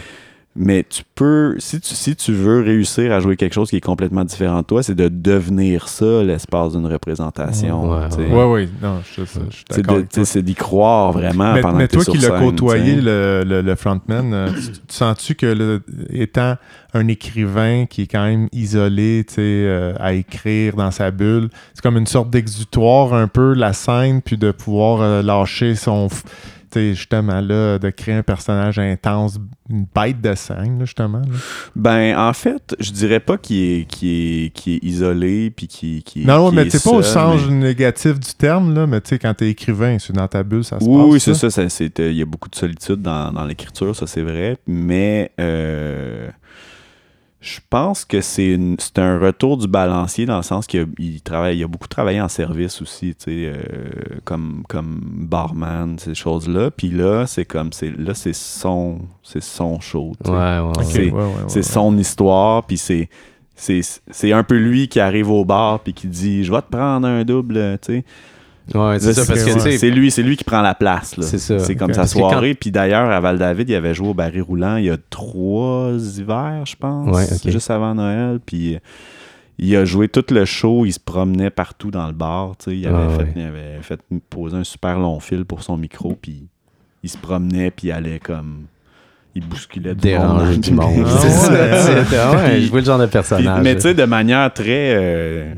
[0.54, 3.80] Mais tu peux, si tu, si tu veux réussir à jouer quelque chose qui est
[3.80, 7.90] complètement différent de toi, c'est de devenir ça l'espace d'une représentation.
[7.90, 8.26] Ouais, tu sais.
[8.30, 10.42] Ouais, ouais, non, je, je- je suis C'est d'accord.
[10.42, 14.34] d'y croire vraiment Mais, pendant mais que toi qui l'as côtoyé, le, le, le frontman,
[14.34, 16.56] euh, tu, tu sens-tu que le- étant
[16.92, 21.48] un écrivain qui est quand même isolé, tu sais, euh, à écrire dans sa bulle,
[21.72, 26.08] c'est comme une sorte d'exutoire un peu la scène, puis de pouvoir euh, lâcher son,
[26.74, 29.38] justement là, de créer un personnage intense,
[29.70, 31.18] une bête de scène, là, justement.
[31.18, 31.24] là.
[31.76, 34.08] Ben, en fait, je dirais pas qu'il est, qu'il
[34.46, 37.54] est, qu'il est isolé puis qu'il qu'il- Non, mais est c'est pas au sens mais-
[37.54, 40.78] négatif du terme, là, mais tu sais, quand t'es écrivain, c'est dans ta bulle, ça
[40.80, 41.12] se Oui, passe.
[41.12, 41.60] oui, c'est ça.
[41.60, 44.56] euh, Il y a beaucoup de solitude dans, dans l'écriture, ça c'est vrai.
[44.66, 46.28] Mais euh,
[47.42, 51.20] je pense que c'est, une- c'est un retour du balancier dans le sens qu'il il
[51.20, 53.60] travaille, il a beaucoup travaillé en service aussi, tu sais, euh,
[54.24, 56.70] comme, comme barman, ces choses-là.
[56.70, 60.12] Puis là, c'est comme, c'est, là, c'est son, c'est son show.
[60.24, 61.62] Ouais, ouais, C'est- ouais, ouais, ouais, c'est ouais.
[61.62, 63.08] son histoire, puis c'est,
[63.56, 66.70] c'est, c'est un peu lui qui arrive au bar puis qui dit je vais te
[66.70, 68.04] prendre un double tu sais
[68.74, 69.54] Ouais, c'est ça, Là, parce que, ouais.
[69.54, 71.14] tu sais, c'est lui c'est lui qui prend la place.
[71.20, 71.58] C'est ça.
[71.58, 71.96] c'est comme Ok.
[71.96, 74.84] sa quand- soirée puis d'ailleurs à Val David il avait joué au baril roulant il
[74.84, 78.78] y a trois hivers je pense Ouais, juste avant Noël puis euh,
[79.58, 82.76] il a joué tout le show, il se promenait partout dans le bar, tu sais,
[82.76, 83.32] il avait, Ah, fait, ouais.
[83.36, 86.46] il avait fait poser un super long fil pour son micro, puis
[87.02, 88.64] il se promenait, puis il allait comme...
[89.34, 90.58] Il bousculait du monde.
[90.60, 91.04] du monde.
[91.06, 92.04] Ah c'est ouais.
[92.18, 93.62] ah ouais, Puis- je vois le genre de Puis- personnage.
[93.62, 94.94] mais tu sais, de manière très.
[94.96, 95.54] euh,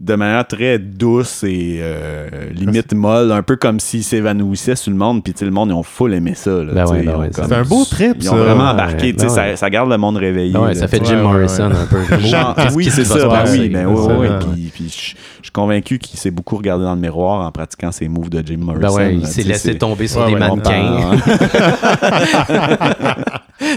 [0.00, 4.96] de manière très douce et euh, limite molle, un peu comme s'il s'évanouissait sur le
[4.96, 6.50] monde, puis tu sais, le monde, ils ont full aimé ça.
[6.50, 8.38] là, Ben ouais, ben ouais, C'est un beau trip, Ils ont ça.
[8.38, 9.56] vraiment embarqué, tu sais, ben ça, ouais.
[9.56, 10.56] ça garde le monde réveillé.
[10.56, 11.76] Ouais, là, ça fait Jim ouais, Morrison ouais.
[11.76, 12.18] un peu.
[12.20, 13.26] Genre, oui, qui c'est ça.
[13.26, 14.70] Ben oui, ben oui, ça, oui, ouais.
[14.72, 15.14] Puis,
[15.48, 18.58] suis convaincu qu'il s'est beaucoup regardé dans le miroir en pratiquant ses moves de Jim
[18.58, 18.88] Morrison.
[18.88, 21.10] Ben ouais, il s'est laissé tomber sur Ouais, des ouais, mannequins,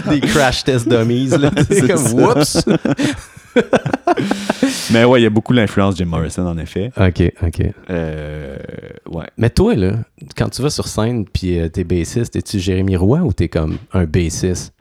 [0.10, 1.28] des crash test dummies.
[1.28, 1.50] Là.
[1.68, 2.64] C'est comme, whoops!
[4.92, 6.90] Mais ouais, il y a beaucoup l'influence de Jim Morrison, en effet.
[6.96, 7.62] OK, OK.
[7.90, 8.56] Euh,
[9.10, 9.26] ouais.
[9.36, 9.92] Mais toi, là,
[10.36, 13.76] quand tu vas sur scène puis euh, t'es bassiste, es-tu Jérémy Roy ou t'es comme
[13.92, 14.72] un bassiste?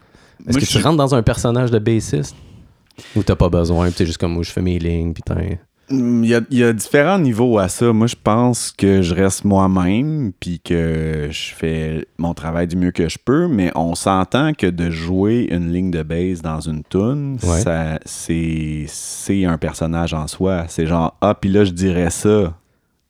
[0.47, 2.35] Est-ce que tu suis- rentres dans un personnage de bassiste?
[3.15, 5.57] Ou t'as pas besoin, puis t'es juste comme moi, je fais mes lignes, Mm,
[5.91, 7.91] Il y, a, il y a différents niveaux à ça.
[7.91, 12.91] Moi, je pense que je reste moi-même, puis que je fais mon travail du mieux
[12.91, 16.83] que je peux, mais on s'entend que de jouer une ligne de base dans une
[16.83, 17.61] tune, Ouais.
[18.05, 20.65] c'est un personnage en soi.
[20.67, 22.53] C'est genre ah puis là je dirais ça.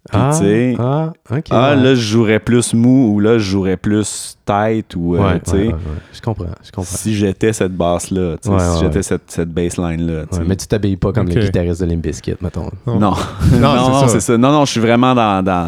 [0.10, 1.44] Puis, Ah, tu sais, ah, ok.
[1.52, 1.76] ah ouais.
[1.84, 5.52] là je jouerais plus mou ou là je jouerais plus tête ou euh, Ouais, tu
[5.52, 5.58] sais.
[5.58, 5.78] ouais, ouais, ouais.
[6.12, 6.98] Je comprends, je comprends.
[6.98, 9.04] Si j'étais cette basse là, Ouais, si ouais, j'étais ouais.
[9.04, 12.72] cette, cette baseline là, Ouais, mais tu t'habilles pas comme le guitariste de Limbiskit, mettons.
[12.88, 13.00] Non.
[13.00, 13.14] Non,
[13.60, 14.20] Non, c'est ça.
[14.22, 14.38] ça.
[14.40, 15.68] Non, non, je suis vraiment dans, dans,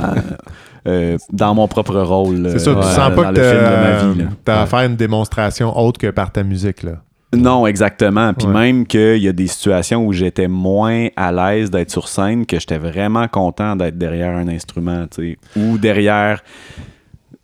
[0.88, 2.48] euh, dans mon propre rôle.
[2.54, 3.69] C'est ça, euh, tu ouais, sens pas que le film de ma
[4.00, 4.19] t'as vie.
[4.19, 4.26] là.
[4.43, 6.93] t'as à faire une démonstration autre que par ta musique, là.
[7.34, 8.34] Non, exactement.
[8.34, 8.54] Puis Ouais.
[8.54, 12.60] même qu'il y a des situations où j'étais moins à l'aise d'être sur scène, que
[12.60, 15.60] j'étais vraiment content d'être derrière un instrument, tu sais.
[15.60, 16.43] Ou derrière,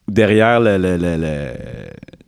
[0.08, 1.54] derrière le, le- le- le-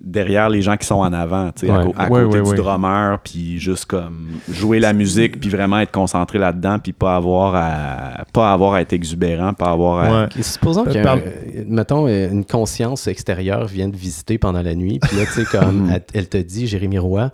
[0.03, 1.85] derrière les gens qui sont en avant, tu sais, à, Ouais.
[1.85, 2.55] co- à Ouais, côté ouais, du ouais.
[2.57, 7.53] drummer, puis juste comme jouer la musique, puis vraiment être concentré là-dedans, puis pas avoir
[7.55, 10.29] à pas avoir à être exubérant, pas avoir à...
[10.41, 11.21] Supposons Euh, que, parle-
[11.67, 15.45] mettons, euh, une conscience extérieure vient te visiter pendant la nuit, puis là, tu sais,
[15.45, 17.29] comme elle, elle te dit, Jérémy Roy,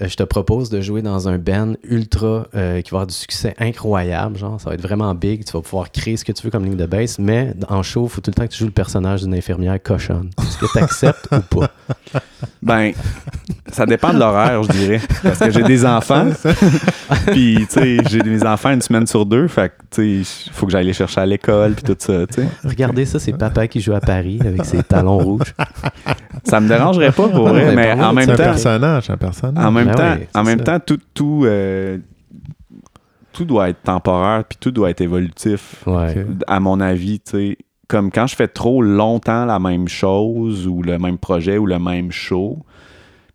[0.00, 3.14] euh, je te propose de jouer dans un band ultra euh, qui va avoir du
[3.14, 6.42] succès incroyable, genre, ça va être vraiment big, tu vas pouvoir créer ce que tu
[6.44, 8.58] veux comme ligne de bass, mais en show, il faut tout le temps que tu
[8.58, 10.30] joues le personnage d'une infirmière cochonne.
[10.42, 11.70] Est-ce que tu acceptes ou pas?
[12.62, 12.92] Ben,
[13.72, 15.00] ça dépend de l'horaire, je dirais.
[15.22, 16.26] Parce que j'ai des enfants.
[17.28, 19.48] puis, tu sais, j'ai mes enfants une semaine sur deux.
[19.48, 22.26] Fait que, tu sais, il faut que j'aille les chercher à l'école, puis tout ça,
[22.26, 22.48] tu sais.
[22.62, 25.54] Regardez ça, c'est papa qui joue à Paris avec ses talons rouges.
[26.44, 29.64] Ça me dérangerait pas, pour vrai, mais en même C'est un temps, personnage, un personnage.
[29.64, 30.64] en même Ben temps, ouais, en même ça.
[30.64, 31.96] temps, tout, tout, euh,
[33.32, 35.76] tout doit être temporaire, puis tout doit être évolutif.
[35.86, 36.26] Ouais.
[36.46, 37.58] À mon avis, tu sais,
[37.90, 41.78] comme quand je fais trop longtemps la même chose ou le même projet ou le
[41.80, 42.58] même show,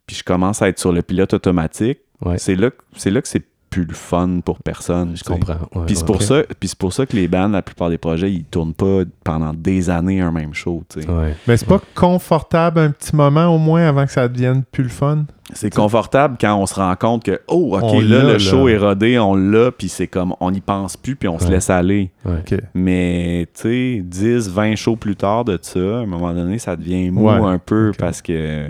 [0.07, 2.37] puis je commence à être sur le pilote automatique, Ouais.
[2.37, 3.43] c'est là, que- c'est là que c'est
[3.75, 5.17] plus le fun pour personne.
[5.17, 5.57] Je comprends.
[5.75, 7.97] ouais, Puis c'est pour, ça, puis c'est pour ça que les bands, la plupart des
[7.97, 10.83] projets, ils tournent pas pendant des années un même show.
[10.89, 11.09] tu sais.
[11.09, 11.35] Ouais.
[11.45, 14.89] Mais c'est pas confortable un petit moment au moins avant que ça devienne plus le
[14.89, 15.25] fun?
[15.53, 18.39] C'est confortable quand on se rend compte que, oh, OK, là, le là.
[18.39, 21.49] show est rodé, on l'a, puis c'est comme, on n'y pense plus, puis on se
[21.49, 22.11] laisse aller.
[22.23, 22.41] Ouais.
[22.73, 26.75] Mais, tu sais, 10, 20 shows plus tard de ça, à un moment donné, ça
[26.75, 28.69] devient mou Ouais, un peu parce que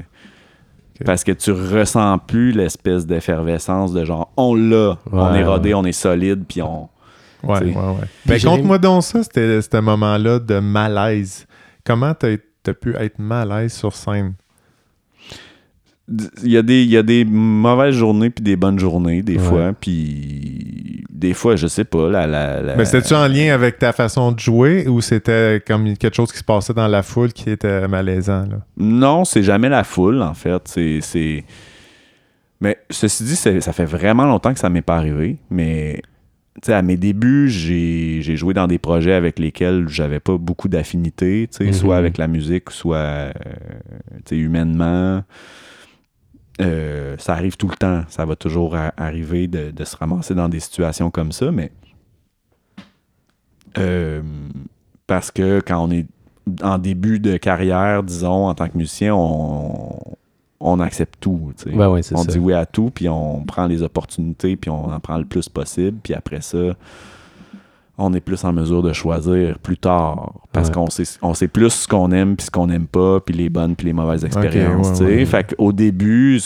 [1.04, 5.76] parce que tu ressens plus l'espèce d'effervescence de genre, on l'a, on est rodé, ouais.
[5.76, 6.90] on est solide, puis on...
[7.44, 8.08] Ouais, ouais, ouais.
[8.26, 11.46] Puis Ben, conte-moi donc ça, c'était ce moment-là de malaise.
[11.84, 14.34] Comment t'as as pu être mal à l'aise sur scène?
[16.44, 19.38] Il y, a des, il y a des mauvaises journées puis des bonnes journées, des
[19.38, 19.44] Ouais.
[19.44, 22.28] fois, puis des fois, je sais pas, la...
[22.28, 26.16] la, la- Mais c'était-tu en lien avec ta façon de jouer ou c'était comme quelque
[26.16, 28.46] chose qui se passait dans la foule qui était malaisant?
[28.48, 28.60] Là?
[28.78, 30.62] Non, c'est jamais la foule, en fait.
[30.68, 31.00] C'est.
[31.02, 31.44] c'est-
[32.62, 35.38] Mais ceci dit, ça fait vraiment longtemps que ça m'est pas arrivé.
[35.50, 36.04] Mais
[36.68, 41.48] à mes débuts, j'ai j'ai joué dans des projets avec lesquels j'avais pas beaucoup d'affinité,
[41.52, 41.74] sais, Mhm.
[41.74, 43.32] soit avec la musique, soit euh,
[44.32, 45.24] humainement.
[46.62, 48.04] Euh, ça arrive tout le temps.
[48.08, 51.72] Ça va toujours arriver de, de se ramasser dans des situations comme ça, mais
[53.78, 54.22] euh,
[55.08, 56.06] parce que quand on est
[56.64, 59.98] en début de carrière, disons, en tant que musicien, on,
[60.60, 61.52] on accepte tout.
[61.66, 62.32] Ben c'est on ça.
[62.32, 65.50] dit oui à tout, puis on prend les opportunités, puis on en prend le plus
[65.50, 66.76] possible, puis après ça,
[67.98, 70.74] on est plus en mesure de choisir plus tard, parce Ouais.
[70.76, 73.50] qu'on sait, on sait plus ce qu'on aime, puis ce qu'on n'aime pas, puis les
[73.50, 75.00] bonnes, puis les mauvaises expériences.
[75.00, 75.26] ouais, ouais.
[75.26, 76.40] Fait qu'au début,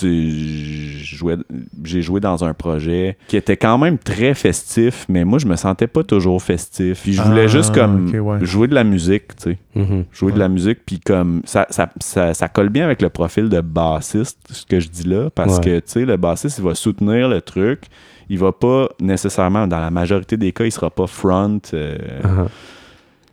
[1.84, 5.56] j'ai joué dans un projet qui était quand même très festif, mais moi, je me
[5.56, 7.02] sentais pas toujours festif.
[7.04, 8.46] Puis je voulais Ah, juste comme ok, ouais.
[8.46, 10.06] jouer de la musique, tu sais Mhm.
[10.12, 13.50] jouer de la musique, puis comme ça, ça, ça, ça colle bien avec le profil
[13.50, 16.76] de bassiste, ce que je dis là, parce que, tu sais, le bassiste, il va
[16.76, 17.84] soutenir le truc,
[18.30, 21.60] il va pas nécessairement, dans la majorité des cas, il sera pas front.
[21.74, 22.46] euh, Ah.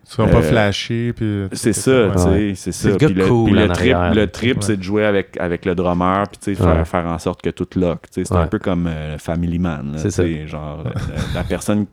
[0.08, 1.12] Tu seras pas Euh, flashy.
[1.16, 2.90] puis- c'est ça, tu sais, c'est ça.
[2.90, 4.62] le gars Puis le, cool trip, arrière, le trip Ouais.
[4.62, 6.84] c'est de jouer avec, avec le drummer, puis tu sais, faire, Ouais.
[6.84, 8.04] faire en sorte que tout lock.
[8.12, 8.38] C'est Ouais.
[8.38, 9.94] un peu comme euh, Family Man.
[9.96, 10.90] C'est sais, Genre, euh,
[11.34, 11.86] la, personne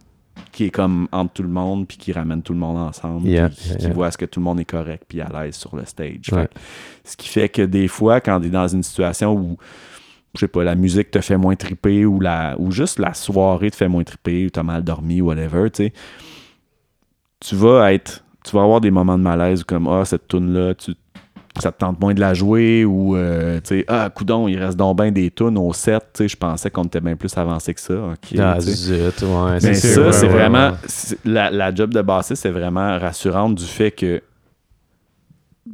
[0.51, 3.47] qui est comme entre tout le monde, puis qui ramène tout le monde ensemble, Yeah,
[3.49, 3.93] puis qui, yeah, qui yeah.
[3.93, 6.29] voit ce que tout le monde est correct, puis à l'aise sur le stage.
[6.31, 6.41] Ouais.
[6.43, 6.53] Fait que
[7.05, 9.57] ce qui fait que des fois, quand tu es dans une situation où,
[10.35, 13.69] je sais pas, la musique te fait moins triper ou, la, ou juste la soirée
[13.71, 15.93] te fait moins triper ou tu as mal dormi, whatever, tu sais,
[17.39, 20.73] tu vas être, tu vas avoir des moments de malaise comme, ah, cette tune là
[20.73, 20.93] tu
[21.59, 24.75] ça te tente moins de la jouer ou euh, tu sais ah coudon il reste
[24.75, 27.75] donc bien des tunes au 7 tu sais je pensais qu'on était bien plus avancé
[27.75, 27.93] que ça
[28.39, 29.51] Ah, zut, ouais.
[29.61, 31.17] mais c'est- ça c'est ouais, vraiment ouais.
[31.25, 34.23] la, la job de bassiste c'est vraiment rassurante du fait que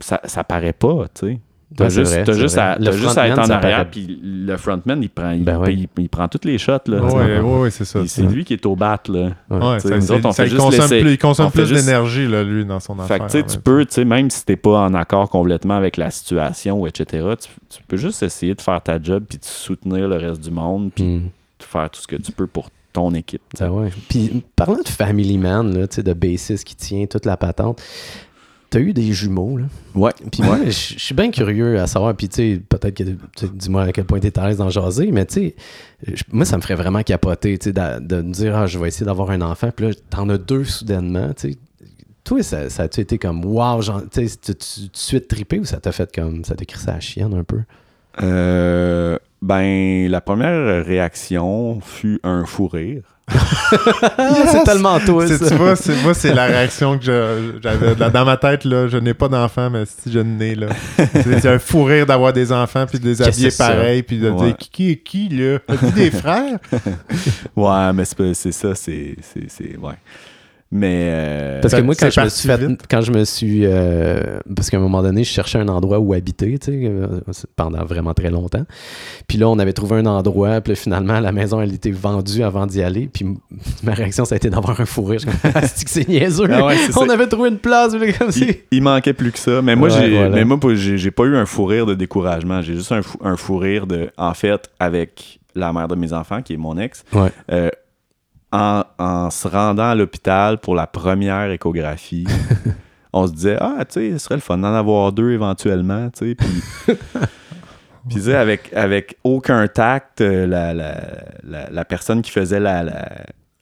[0.01, 1.39] ça, ça paraît pas tu sais
[1.77, 2.63] T'as Ouais, c'est juste, vrai, t'as juste vrai.
[2.63, 5.75] à, juste à être en arrière, paraît- puis le frontman, il prend, il, Ben ouais.
[5.75, 6.71] il- il prend toutes les shots.
[6.87, 7.39] Là, Ouais, tu sais.
[7.39, 7.99] ouais, ouais, c'est ça.
[8.07, 8.99] C'est lui qui est au bat.
[9.07, 9.29] Là.
[9.51, 9.79] Ouais.
[9.79, 11.49] Ça, nous c'est- autres, on ça, fait il juste consomme laisser- plus, il consomme on
[11.51, 13.27] fait plus juste- d'énergie, là, lui, dans son Fait affaire.
[13.27, 16.87] que tu peux, tu sais, même si t'es pas en accord complètement avec la situation,
[16.87, 17.05] etc.,
[17.39, 20.49] tu, tu peux juste essayer de faire ta job, puis de soutenir le reste du
[20.49, 23.43] monde, puis de faire tout ce que tu peux pour ton équipe.
[23.59, 23.91] Ah ouais.
[24.09, 27.79] Puis parlant de Family Man, là, tu sais, de bassiste qui tient toute la patente,
[28.69, 29.65] t'as eu des jumeaux, là?
[29.95, 30.11] Ouais.
[30.31, 33.47] Puis moi, je suis bien curieux à savoir, puis tu sais, peut-être que, tu sais,
[33.53, 35.53] dis-moi à quel point t'es à l'aise d'en jaser, mais tu
[36.05, 38.77] sais, moi, ça me ferait vraiment capoter, tu sais, de, de me dire, ah, je
[38.77, 41.57] vais essayer d'avoir un enfant, puis là, t'en as deux soudainement, tu sais.
[42.23, 44.53] Toi, ça, ça a-tu été comme, wow, genre, tu sais, tu
[44.93, 47.43] suite trippé ou ça t'a fait comme, ça t'a écrit ça à la chienne un
[47.43, 47.61] peu?
[48.21, 53.03] Euh, Ben, la première réaction fut un fou rire.
[54.51, 55.49] c'est tellement toi, C'est- ça.
[55.49, 57.95] Tu vois, c'est- moi, c'est la réaction que je- j'avais.
[58.09, 60.67] Dans ma tête, là, je n'ai pas d'enfant, mais si je n'ai, là.
[61.13, 64.29] C'est c'est un fou rire d'avoir des enfants, puis de les habiller pareil, puis de
[64.29, 64.47] Ouais.
[64.47, 65.59] dire qui, qui est qui, là?
[65.67, 66.57] As-tu des frères?
[67.55, 69.15] Ouais, mais c'est ça, c'est.
[69.21, 69.93] c'est- c'est- Ouais.
[70.71, 71.05] Mais.
[71.11, 74.69] euh, Parce que moi, quand je me suis fait, quand je me suis, euh, parce
[74.69, 77.07] qu'à un moment donné, je cherchais un endroit où habiter, tu sais, euh,
[77.55, 78.65] pendant vraiment très longtemps.
[79.27, 82.43] Puis là, on avait trouvé un endroit, puis là, finalement, la maison, elle était vendue
[82.43, 83.09] avant d'y aller.
[83.11, 83.25] Puis
[83.83, 85.19] ma réaction, ça a été d'avoir un fou rire.
[85.25, 86.45] Je suis comme, Ah, c'est que c'est niaiseux.
[86.51, 87.13] Ah ouais, on ça.
[87.13, 89.63] avait trouvé une place, comme il, il manquait plus que ça.
[89.63, 90.35] Mais moi, Ouais, j'ai, voilà.
[90.35, 92.61] mais moi, pas- j'ai, j'ai pas eu un fou rire de découragement.
[92.61, 94.11] J'ai juste un fou, un fou rire de.
[94.17, 97.29] En fait, avec la mère de mes enfants, qui est mon ex, Ouais.
[97.51, 97.69] euh,
[98.51, 102.25] en, en se rendant à l'hôpital pour la première échographie,
[103.13, 106.29] on se disait Ah, tu sais, ce serait le fun d'en avoir deux éventuellement, tu
[106.29, 106.35] sais.
[106.35, 106.95] Puis,
[108.09, 110.95] puis tu avec, avec aucun tact, euh, la, la,
[111.43, 112.83] la, la personne qui faisait la,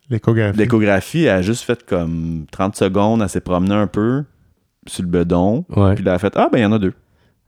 [0.10, 1.28] L'échographie.
[1.28, 4.24] a juste fait comme 30 secondes, elle s'est promenée un peu
[4.86, 5.96] sur le bedon, Ouais.
[5.96, 6.94] puis elle a fait Ah, ben il y en a deux.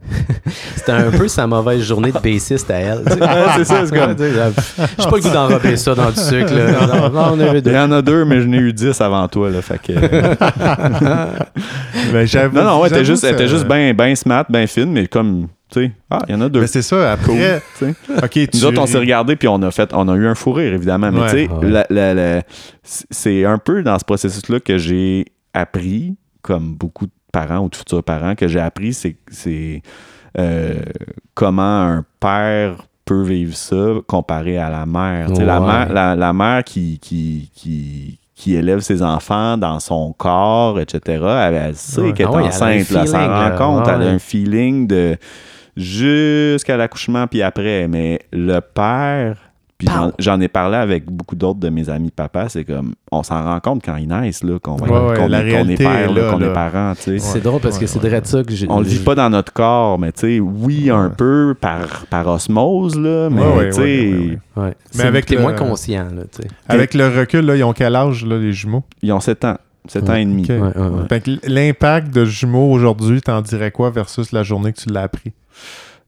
[0.75, 2.99] C'était un peu sa mauvaise journée de bassiste à elle.
[3.05, 6.53] Ouais, c'est ça, c'est comme- J'ai pas le goût d'enrober ça dans du sucre.
[6.53, 6.87] Là.
[6.87, 9.27] Non, non, on avait Il y en a deux, mais je n'ai eu 10 avant
[9.27, 9.61] toi, là.
[9.61, 9.93] Fait que.
[12.25, 14.91] J'avoue- non, non, ouais, t'es juste, elle était ça- juste bien ben smart, bien fine,
[14.91, 16.61] mais comme, tu sais, ah, il y en a deux.
[16.61, 17.61] Mais c'est ça, Cool, après.
[17.77, 17.95] tu
[18.53, 20.73] Nous autres, on s'est regardé puis on a fait, on a eu un fou rire,
[20.73, 21.11] évidemment.
[21.11, 21.47] Mais Ouais.
[21.49, 21.53] tu
[21.93, 22.41] sais, Ouais.
[23.11, 27.75] c'est un peu dans ce processus-là que j'ai appris, comme beaucoup de parents ou de
[27.75, 29.81] futurs parents, que j'ai appris, c'est
[30.37, 30.75] euh,
[31.33, 35.29] comment un père peut vivre ça comparé à la mère.
[35.31, 40.79] La, mère la, la mère qui, qui, qui, qui élève ses enfants dans son corps,
[40.79, 41.01] etc.,
[41.47, 42.13] elle, elle sait Ouais.
[42.13, 45.17] qu'elle est Ah ouais, enceinte, là, elle s'en rend compte, elle a un feeling de
[45.75, 47.87] jusqu'à l'accouchement puis après.
[47.87, 49.37] Mais le père,
[49.79, 49.87] puis
[50.19, 53.59] j'en- ai parlé avec beaucoup d'autres de mes amis papas, c'est comme on s'en rend
[53.61, 56.13] compte quand ils naissent là, qu'on va- Ouais, ouais, est, qu'on est réalité père, est
[56.13, 57.19] là, là, qu'on est parent, tu sais.
[57.19, 58.67] C'est drôle parce que Ouais, c'est de ça que j'ai.
[58.69, 62.27] On le vit pas dans notre corps, mais tu sais, oui, un peu par, par
[62.27, 64.63] osmose, là, mais Ouais, ouais, tu sais, ouais, ouais, ouais.
[64.63, 64.73] Ouais.
[64.97, 66.47] Mais avec t'es le- moins conscient, là, tu sais.
[66.67, 68.83] Avec le recul, là, ils ont quel âge, là, les jumeaux?
[69.01, 70.43] Ils ont 7 ans, 7 ans et demi.
[70.43, 70.49] Ok.
[70.49, 71.07] Ouais, ouais, ouais.
[71.07, 75.03] Fait que l'impact de jumeaux aujourd'hui, t'en dirais quoi versus la journée que tu l'as
[75.03, 75.31] appris?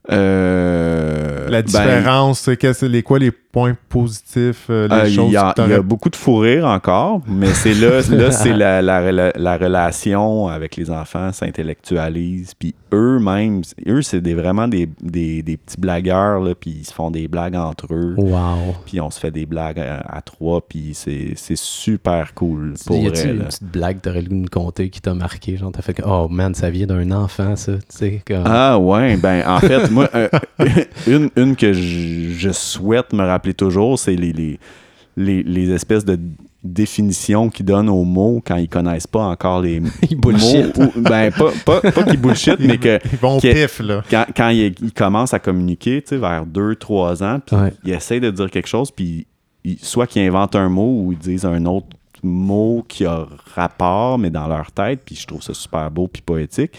[0.10, 5.08] Euh, La ben, différence, c'est que c'est les quoi les points positifs, euh, les Euh,
[5.08, 7.74] Il choses y, a- que il y a beaucoup de fou rire encore, mais c'est
[7.74, 12.54] là, là c'est la, la, la relation avec les enfants s'intellectualise.
[12.58, 16.94] Puis eux-mêmes, eux, c'est des, vraiment des, des, des petits blagueurs, là, puis ils se
[16.94, 18.16] font des blagues entre eux.
[18.18, 18.76] Wow.
[18.86, 22.96] Puis on se fait des blagues à, à trois, puis c'est c'est super cool pour
[22.98, 23.32] y vrai.
[23.32, 25.58] une petite blague que t'aurais me conter qui t'a marqué?
[25.58, 27.74] Genre, t'as fait que, oh man, ça vient d'un enfant, ça.
[27.74, 28.44] Tu sais, comme.
[28.46, 30.30] Ah ouais, ben en fait, moi, euh,
[31.08, 34.60] une, une que je, je souhaite me rappeler toujours, c'est les, les,
[35.18, 36.18] les, les espèces de
[36.64, 40.78] définitions qu'ils donnent aux mots quand ils connaissent pas encore les Il bullshit.
[40.78, 40.86] mots.
[40.96, 44.04] ou- ben, pas, pas, pas qu'ils bullshit, mais que Ils vont pif, là.
[44.10, 47.74] quand, quand ils, ils commencent à communiquer, tu sais, vers 2-3 ans, puis Ouais.
[47.84, 49.26] ils essayent de dire quelque chose, puis
[49.64, 51.88] ils- soit qu'ils inventent un mot ou ils disent un autre
[52.24, 56.22] mot qui a rapport, mais dans leur tête, puis je trouve ça super beau puis
[56.22, 56.72] poétique.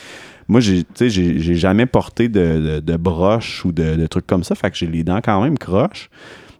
[0.52, 4.06] Moi, j'ai, tu sais, j'ai, j'ai jamais porté de, de, de broche ou de, de
[4.06, 6.10] trucs comme ça, fait que j'ai les dents quand même croches.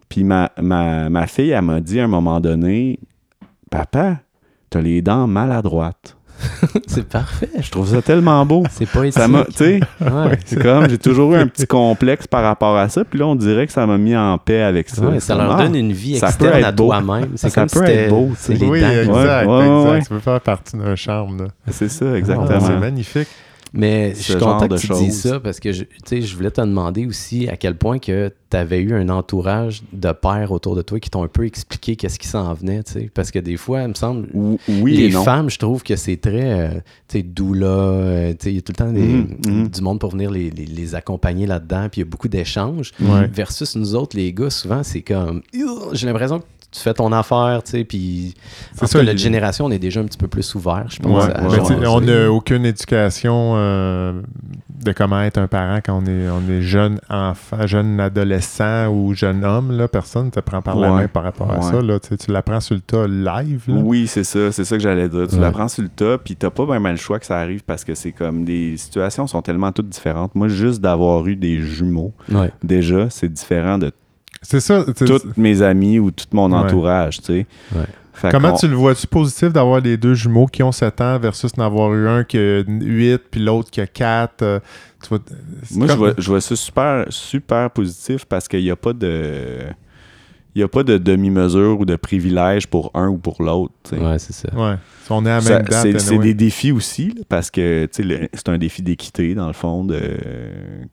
[0.09, 2.99] Puis ma, ma, ma fille, elle m'a dit à un moment donné,
[3.71, 4.17] «Papa,
[4.71, 6.17] t'as les dents maladroites.
[6.87, 8.63] c'est parfait.» Je trouve ça tellement beau.
[8.71, 10.39] C'est pas Ça m'a, tu sais, Ouais.
[10.45, 13.03] c'est comme, j'ai toujours eu un petit complexe par rapport à ça.
[13.05, 15.05] Puis là, on dirait que ça m'a mis en paix avec ça.
[15.05, 16.85] Ouais, ça leur Ah, donne une vie ça peut externe être à beau.
[16.87, 17.29] toi-même.
[17.35, 18.89] C'est Ça comme peut si être c'était- beau, tu c'est Oui, dents.
[18.89, 19.91] exact, Ouais, ouais, exact.
[19.91, 20.01] ouais.
[20.01, 21.47] Ça peut faire partie d'un charme, là.
[21.69, 22.59] C'est ça, Ah, exactement.
[22.59, 23.27] c'est magnifique.
[23.73, 24.99] Mais je suis content que tu choses.
[24.99, 28.57] dises ça parce que je, je voulais te demander aussi à quel point que tu
[28.57, 32.19] avais eu un entourage de pères autour de toi qui t'ont un peu expliqué qu'est-ce
[32.19, 32.81] qui s'en venait.
[33.15, 36.69] Parce que des fois, il me semble, oui les femmes, je trouve que c'est très
[36.69, 36.79] euh,
[37.25, 37.65] doula.
[37.67, 39.67] euh, Il y a tout le temps des- Mhm, mhm.
[39.69, 41.87] du monde pour venir les, les- les accompagner là-dedans.
[41.91, 42.91] Puis il y a beaucoup d'échanges.
[43.31, 45.41] Versus nous autres, les gars, souvent, c'est comme.
[45.93, 47.83] J'ai l'impression que tu fais ton affaire, tu sais.
[47.83, 48.33] Puis.
[48.73, 50.85] C'est En ça, cas, notre il- génération, on est déjà un petit peu plus ouvert,
[50.89, 51.25] je pense.
[51.27, 54.21] Ouais, on n'a aucune éducation euh,
[54.83, 59.13] de comment être un parent quand on est, on est jeune enfant, jeune adolescent ou
[59.13, 59.71] jeune homme.
[59.71, 61.81] Là, personne ne te prend par la main par rapport à ça.
[61.81, 63.63] Là, tu l'apprends sur le tas live.
[63.67, 63.75] Là.
[63.75, 65.27] Oui, c'est ça, c'est ça que j'allais dire.
[65.27, 65.41] Tu Ouais.
[65.41, 67.95] l'apprends sur le tas, puis t'as pas vraiment le choix que ça arrive parce que
[67.95, 70.33] c'est comme des situations sont tellement toutes différentes.
[70.35, 72.51] Moi, juste d'avoir eu des jumeaux, Ouais.
[72.63, 73.91] déjà, c'est différent de
[74.41, 74.83] C'est ça.
[75.05, 76.57] tous mes amis ou tout mon Ouais.
[76.57, 77.45] entourage, tu sais.
[77.75, 77.85] Ouais.
[78.15, 81.51] Fait Comment tu le vois-tu positif d'avoir les deux jumeaux qui ont 7 ans versus
[81.53, 84.41] d'en avoir eu un qui a 8 puis l'autre qui a 4?
[84.43, 84.59] euh,
[85.01, 85.19] tu vois,
[85.63, 88.93] c'est Moi, je vois, je vois ça super, super positif parce qu'il n'y a pas
[88.93, 89.61] de.
[90.55, 93.73] Il n'y a pas de demi-mesure ou de privilège pour un ou pour l'autre.
[93.83, 94.01] tu sais.
[94.03, 94.49] Ouais, c'est ça.
[94.55, 94.75] Ouais.
[95.03, 96.23] Si on est à la même date, c'est anyway.
[96.25, 99.53] des défis aussi, là, parce que tu sais, le- c'est un défi d'équité, dans le
[99.53, 99.99] fond, de,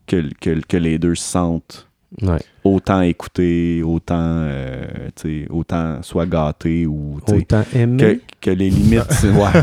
[0.07, 1.87] que, que, que les deux se sentent
[2.23, 2.39] Ouais.
[2.65, 4.85] Autant écoutés, autant, euh,
[5.21, 8.21] tu sais, autant soit gâtés ou Autant aimer.
[8.41, 9.01] que, que les limites.
[9.25, 9.63] ouais.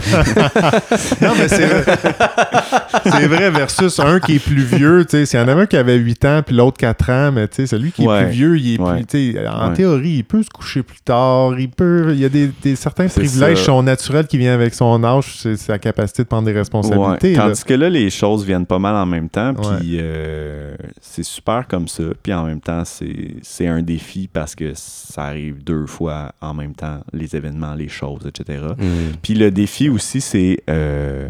[1.21, 1.97] Non, mais c'est vrai.
[3.03, 5.05] c'est vrai versus un qui est plus vieux.
[5.05, 7.31] tu sais, S'il y en avait un qui avait 8 ans puis l'autre 4 ans,
[7.31, 8.23] mais tu sais, celui qui est Ouais.
[8.25, 8.95] plus vieux, il est Ouais.
[8.97, 9.73] plus, tu sais, en Ouais.
[9.75, 11.59] théorie, il peut se coucher plus tard.
[11.59, 12.09] Il peut.
[12.13, 15.35] Il y a des, des- certains privilèges qui sont naturels qui viennent avec son âge,
[15.37, 17.31] c'est sa capacité de prendre des responsabilités.
[17.31, 17.37] Ouais.
[17.37, 17.43] là.
[17.47, 19.77] Tandis que là, les choses viennent pas mal en même temps, Ouais.
[19.79, 22.03] puis euh, c'est super comme ça.
[22.23, 26.73] Puis en même temps, c'est un défi parce que ça arrive deux fois en même
[26.73, 28.63] temps, les événements, les choses, etc.
[28.77, 29.17] Mm.
[29.21, 31.29] Puis le défi aussi, c'est euh,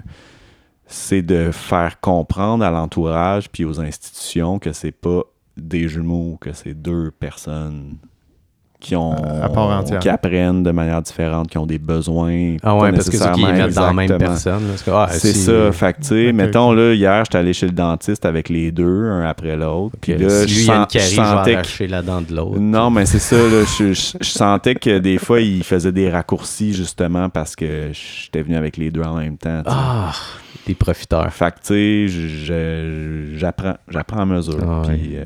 [0.85, 5.23] c'est de faire comprendre à l'entourage puis aux institutions que c'est pas
[5.57, 7.97] des jumeaux, que c'est deux personnes
[8.79, 9.99] qui ont À part entière.
[9.99, 12.57] qui apprennent de manière différente, qui ont des besoins.
[12.61, 14.61] Ah pas ouais, parce que ceux qui mettent dans la même personne.
[14.75, 15.71] c'est ah, C'est si- ça.
[15.71, 18.71] Fait que, tu sais, Ok, mettons, là, hier, j'étais allé chez le dentiste avec les
[18.71, 19.95] deux, un après l'autre.
[19.99, 21.85] Puis là, si je, lui, il y a une sens- je carie, je vais sentais
[21.87, 21.91] que.
[21.91, 22.59] la dent de l'autre.
[22.59, 23.63] Non, mais c'est ça, là.
[23.79, 28.43] Je, je- je sentais que des fois, il faisait des raccourcis, justement, parce que j'étais
[28.43, 29.63] venu avec les deux en même temps.
[29.65, 30.11] Ah,
[30.67, 31.31] des profiteurs.
[31.33, 34.59] Fait que, tu sais, j'apprends, j'apprends à mesure.
[34.61, 34.95] Ah ouais.
[34.97, 35.23] Puis, euh,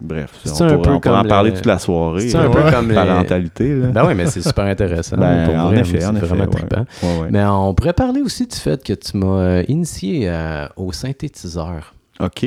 [0.00, 2.28] bref, C'est on un pourrait, peu on en parler le- toute la soirée.
[2.28, 2.70] C'est un peu Ouais.
[2.70, 2.94] comme les...
[2.94, 3.86] Parentalité, là.
[3.88, 5.16] Ben oui, mais c'est super intéressant.
[5.16, 6.50] Ben, pour en vrai, effet, c'est en effet, vraiment ouais.
[6.50, 6.84] trippant.
[7.02, 7.28] Ouais, ouais.
[7.30, 11.94] Mais on pourrait parler aussi du fait que tu m'as euh, initié euh, au synthétiseur.
[12.20, 12.46] OK.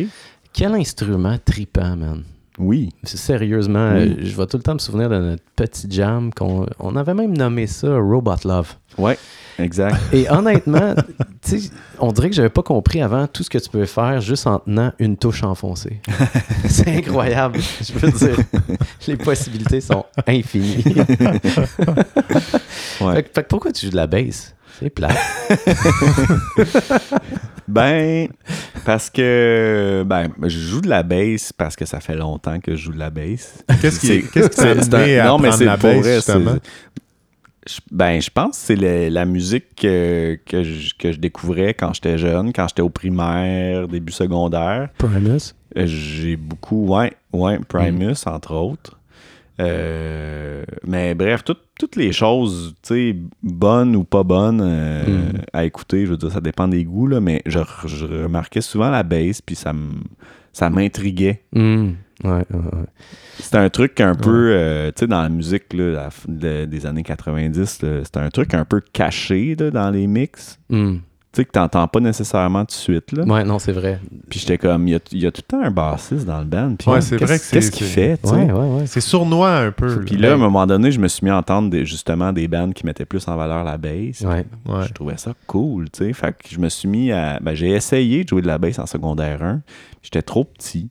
[0.54, 2.24] Quel instrument trippant, man?
[2.60, 2.90] Oui.
[3.04, 4.00] Sérieusement, Oui.
[4.00, 7.14] euh, je vais tout le temps me souvenir de notre petit jam qu'on on avait
[7.14, 8.76] même nommé ça Robot Love.
[8.98, 9.18] Ouais,
[9.58, 9.96] exact.
[10.12, 10.94] Et honnêtement,
[11.42, 14.20] tu sais, on dirait que j'avais pas compris avant tout ce que tu peux faire
[14.20, 16.02] juste en tenant une touche enfoncée.
[16.68, 17.60] C'est incroyable.
[17.82, 18.38] Je veux dire,
[19.08, 20.84] les possibilités sont infinies.
[23.02, 23.26] Ouais.
[23.34, 24.54] Fait, pourquoi tu joues de la bass?
[24.80, 25.10] C'est plat.
[27.68, 28.30] Ben,
[28.84, 32.82] parce que ben, je joue de la bass parce que ça fait longtemps que je
[32.86, 33.64] joue de la bass.
[33.80, 36.56] Qu'est-ce qui C'est- qu'est-ce qui t'a non, mais prendre c'est la pour bass, vrai, justement?
[37.92, 41.94] ben, je pense que c'est le- la musique que, que, je, que je découvrais quand
[41.94, 44.90] j'étais jeune, quand j'étais au primaire, début secondaire.
[44.98, 45.54] Primus?
[45.78, 48.30] Euh, J'ai beaucoup, ouais, ouais, Primus, Mm.
[48.30, 48.99] entre autres.
[49.60, 55.42] Euh, mais bref, tout- toutes les choses, tu sais, bonnes ou pas bonnes euh, Mm.
[55.54, 58.90] à écouter, je veux dire, ça dépend des goûts, là, mais je, je remarquais souvent
[58.90, 59.74] la bass, puis ça
[60.70, 61.44] m'intriguait.
[62.24, 62.86] Ouais, ouais, ouais.
[63.38, 66.66] C'était un truc un peu, euh, tu sais, dans la musique là, la f- de-
[66.66, 70.60] des années 90, là, c'était un truc un peu caché là, dans les mix.
[70.70, 70.98] Hmm.
[71.32, 73.12] Tu sais, que t'entends pas nécessairement tout de suite.
[73.12, 73.24] Là.
[73.24, 74.00] Ouais, non, c'est vrai.
[74.32, 76.40] Puis j'étais comme, il y a, il y a tout le temps un bassiste dans
[76.40, 76.74] le band.
[76.80, 78.36] Puis Ouais, c'est qu'est-ce- vrai que c'est- Qu'est-ce qu'il fait, tu sais?
[78.36, 78.88] Ouais, ouais, ouais.
[78.88, 80.04] C'est sournois un peu.
[80.06, 82.48] Puis là, à un moment donné, je me suis mis à entendre des- justement des
[82.48, 84.22] bands qui mettaient plus en valeur la bass.
[84.22, 84.44] Ouais.
[84.68, 84.88] Ouais.
[84.88, 86.14] Je trouvais ça cool, tu sais.
[86.14, 87.40] Fait que je me suis mis à.
[87.40, 89.62] Ben, j'ai essayé de jouer de la bass en secondaire 1.
[90.02, 90.90] J'étais trop petit.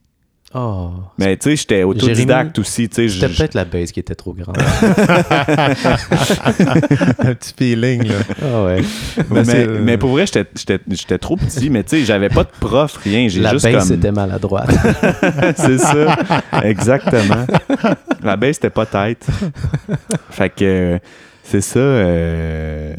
[0.55, 0.93] Oh.
[1.19, 3.09] Mais tu sais, j'étais autodidacte aussi, tu sais.
[3.21, 4.57] C'était peut-être la base qui était trop grande.
[7.19, 8.15] un petit feeling, là.
[8.43, 8.83] Ah ouais.
[9.83, 12.97] Mais, pour vrai, j'étais- j'étais j'étais trop petit, mais tu sais, j'avais pas de prof,
[12.97, 13.29] rien.
[13.29, 13.99] J'ai La juste base comme.
[13.99, 14.71] était maladroite.
[15.57, 16.17] c'est ça.
[16.63, 17.47] Exactement.
[18.23, 19.27] La baisse c'était pas tête.
[20.31, 20.99] Fait que
[21.43, 21.79] c'est ça.
[21.79, 22.95] euh,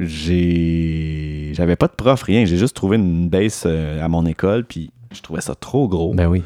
[0.00, 4.64] j'ai j'avais pas de prof rien j'ai juste trouvé une baisse euh, à mon école
[4.64, 6.14] puis je trouvais ça trop gros.
[6.14, 6.42] Ben oui.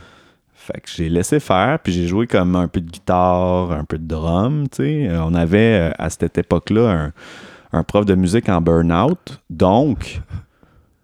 [0.55, 3.99] fait que j'ai laissé faire puis j'ai joué comme un peu de guitare un peu
[3.99, 5.09] de drum tu sais.
[5.09, 7.13] Euh, on avait euh, à cette époque là un,
[7.79, 9.41] un prof de musique en burn-out.
[9.51, 10.21] Donc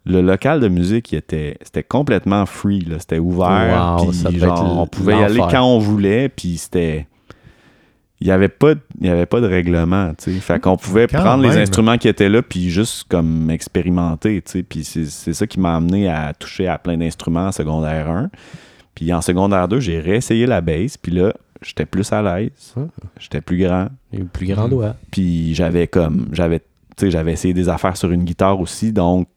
[0.06, 2.98] le local de musique il était c'était complètement free là.
[2.98, 7.06] C'était ouvert Wow, puis genre, on pouvait y aller quand on voulait puis c'était
[8.24, 10.40] il n'y avait pas de- il y avait pas de règlement tu sais.
[10.40, 14.50] Fait qu'on pouvait Quand prendre les instruments qui étaient là puis juste comme expérimenter tu
[14.52, 14.62] sais.
[14.62, 18.30] Puis c'est c'est ça qui m'a amené à toucher à plein d'instruments en secondaire 1
[18.94, 22.50] puis en secondaire 2 j'ai réessayé la bass puis là j'étais plus à l'aise.
[22.76, 22.80] Ah.
[23.20, 23.88] j'étais plus grand.
[24.32, 24.96] Plus grand doigt.
[25.10, 26.64] puis j'avais comme j'avais tu
[26.96, 29.28] sais j'avais essayé des affaires sur une guitare aussi donc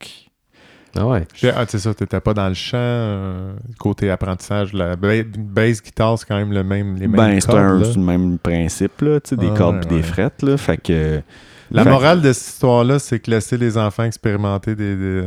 [0.95, 1.27] Ah ouais.
[1.55, 4.73] Ah, c'est ça, t'étais pas dans le champ, euh, côté apprentissage.
[4.73, 8.37] La ba- bass guitare, c'est quand même le même, les mêmes ben c'est le même
[8.37, 11.21] principe là tu sais des Ah, cordes ouais, puis des frettes là fait que
[11.71, 15.23] La Fait- morale de cette histoire-là, c'est que laisser les enfants expérimenter des, des,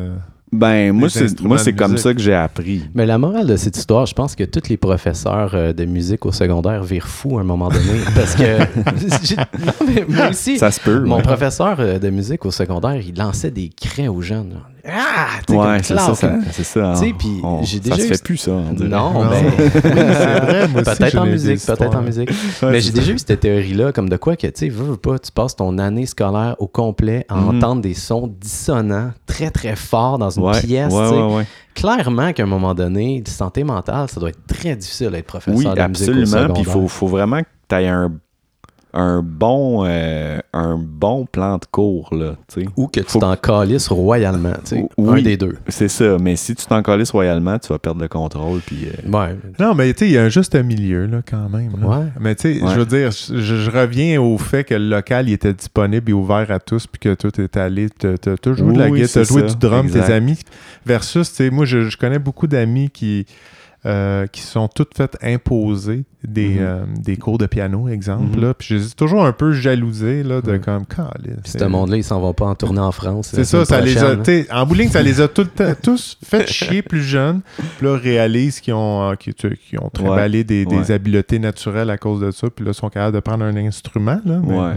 [0.52, 2.82] Ben, moi, c'est, moi, c'est comme ça que j'ai appris.
[2.94, 6.24] Mais la morale de cette histoire, je pense que tous les professeurs euh, de musique
[6.26, 8.00] au secondaire virent fous à un moment donné.
[8.16, 8.58] parce que.
[9.64, 10.58] non, mais moi aussi.
[10.58, 11.00] Ça se peut.
[11.04, 11.22] Mon ouais.
[11.22, 14.52] professeur euh, de musique au secondaire, il lançait des craies aux jeunes.
[14.52, 14.66] genre.
[14.86, 15.26] Ah!
[15.48, 16.92] Ouais, comme c'est ça, ça- comme- c'est ça.
[16.94, 17.14] Tu sais, hein.
[17.18, 18.50] puis j'ai ça déjà se eu fait plus, ça.
[18.52, 18.88] on dirait.
[18.88, 19.28] Non, Non.
[19.30, 19.44] ben.
[19.58, 21.96] Oui, c'est vrai, moi aussi, Peut-être en musique, peut-être histoires.
[21.96, 22.30] en musique.
[22.62, 24.96] Ouais, mais j'ai déjà eu cette théorie-là, comme de quoi que, tu sais, veux, veux
[24.96, 27.48] pas, tu passes ton année scolaire au complet à Mhm.
[27.56, 30.92] entendre des sons dissonants très, très forts dans une Ouais, pièce.
[30.92, 31.20] ouais, tu sais.
[31.20, 31.46] ouais, ouais.
[31.74, 35.54] Clairement qu'à un moment donné, de santé mentale, ça doit être très difficile d'être professeur
[35.56, 36.52] Oui, de musique au absolument.
[36.54, 38.12] Puis il faut, faut vraiment que tu aies un,
[38.93, 42.68] un, bon, euh, un bon plan de cours, là, tu sais.
[42.76, 44.88] Ou que tu t'en calisses royalement, tu sais.
[44.97, 45.20] Oui.
[45.20, 45.57] Un des deux.
[45.68, 48.61] C'est ça, mais si tu t'en calisses royalement, tu vas perdre le contrôle.
[48.61, 49.36] Puis, euh, Ouais.
[49.59, 51.72] Non, mais tu sais, il y a un juste milieu, là, quand même.
[51.80, 51.86] là.
[51.86, 52.05] Ouais.
[52.18, 52.70] Mais tu sais, Ouais.
[52.74, 56.12] je veux dire, je, je reviens au fait que le local, il était disponible et
[56.14, 58.14] ouvert à tous, puis que toi, t'es allé, t'as
[58.55, 60.07] joué de la Oui, guitare, t'as c'est joué ça, du drum, exact.
[60.07, 60.38] tes amis,
[60.84, 63.26] versus, tu sais, moi, je, je connais beaucoup d'amis qui,
[63.86, 66.58] euh, qui sont toutes faites imposer des, Mhm.
[66.60, 68.42] euh, des cours de piano, exemple, Mhm.
[68.44, 70.58] là, puis je les ai toujours un peu jalousé, là, de Ouais.
[70.60, 73.30] comme, Calais, Puis ce monde-là, ils s'en vont pas en tournée en France.
[73.32, 74.16] c'est ça, ça les a,
[74.52, 77.40] en bowling, ça les a tout le temps, tous fait chier plus jeunes.
[77.78, 80.90] Puis là, réalisent qu'ils ont, euh, qu'ils ont trimballé des, des ouais.
[80.92, 82.48] habiletés naturelles à cause de ça.
[82.54, 84.20] Puis là, ils sont capables de prendre un instrument.
[84.26, 84.74] Là, mais, ouais.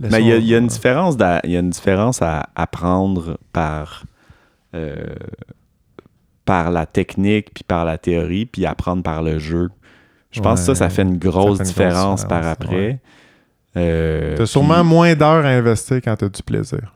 [0.00, 3.36] là, Mais il y, a- y une différence il y a une différence à apprendre
[3.52, 4.04] par
[4.76, 4.94] euh,
[6.48, 9.68] par la technique puis par la théorie puis apprendre par le jeu.
[10.30, 12.74] Je pense que ça, ça fait une grosse Ça fait une grosse différence par après.
[12.76, 12.98] ouais.
[13.76, 16.94] Euh, T'as sûrement puis, moins d'heures à investir quand t'as du plaisir.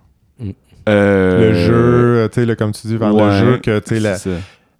[0.89, 4.01] euh, le jeu, tu sais, là, comme tu dis, vers le jeu, que tu sais,
[4.01, 4.31] la- ça.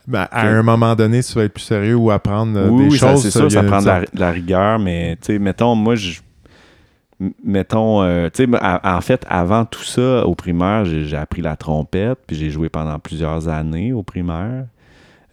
[0.07, 2.91] ben, à un moment donné, tu vas être plus sérieux ou apprendre euh, Oui, des
[2.93, 3.23] oui, ça, choses.
[3.23, 6.21] c'est sûr, ça a prend de la, la rigueur, mais tu sais, mettons, moi, je.
[7.45, 11.57] Mettons, euh, tu sais, en fait, avant tout ça, au primaire, j'ai j'ai appris la
[11.57, 14.67] trompette, puis j'ai joué pendant plusieurs années au primaire.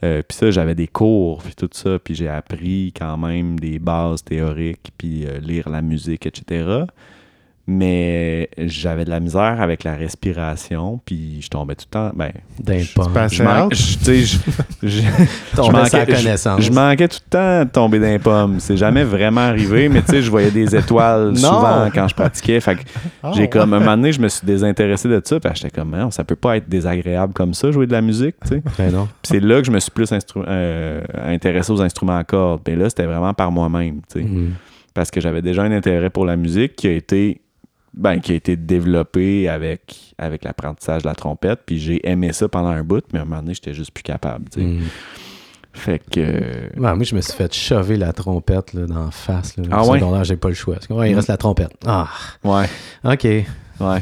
[0.04, 3.80] Euh, puis ça, j'avais des cours, puis tout ça, puis j'ai appris quand même des
[3.80, 6.86] bases théoriques, puis euh, lire la musique, etc.
[7.72, 12.12] Mais j'avais de la misère avec la respiration, puis je tombais tout le temps.
[12.16, 13.76] Ben, D'un je- passes- je, manquais-
[14.86, 16.62] je- connaissance.
[16.62, 18.60] je manquais tout le temps de tomber dans les pommes.
[18.60, 22.60] C'est jamais vraiment arrivé, mais tu sais, je voyais des étoiles souvent quand je pratiquais.
[22.60, 22.82] Fait que
[23.22, 23.50] Ah, j'ai ouais.
[23.50, 25.40] comme, un moment donné, je me suis désintéressé de ça.
[25.40, 28.36] Puis j'étais comme, non, ça peut pas être désagréable comme ça, jouer de la musique,
[28.44, 28.64] tu sais.
[28.80, 29.06] Ben non.
[29.22, 32.62] Puis c'est là que je me suis plus euh, intéressé aux instruments à cordes.
[32.64, 34.26] Puis là, c'était vraiment par moi-même, tu sais.
[34.26, 34.54] Mhm.
[34.96, 37.42] Parce que j'avais déjà un intérêt pour la musique qui a été,
[38.00, 41.60] ben, qui a été développé avec, avec l'apprentissage de la trompette.
[41.66, 44.04] Puis j'ai aimé ça pendant un bout, mais à un moment donné, j'étais juste plus
[44.04, 44.46] capable.
[44.56, 44.84] Mhm.
[45.74, 46.22] Fait que...
[46.80, 49.56] Ouais, moi, je me suis fait chover la trompette là, dans la face.
[49.58, 49.64] Là.
[49.70, 50.00] Ah ouais?
[50.24, 50.76] j'ai pas le choix.
[50.76, 51.74] Parce que, ouais, il reste la trompette.
[51.86, 52.08] Ah,
[52.44, 52.66] Ouais,
[53.04, 53.28] OK.
[53.80, 54.02] Ouais.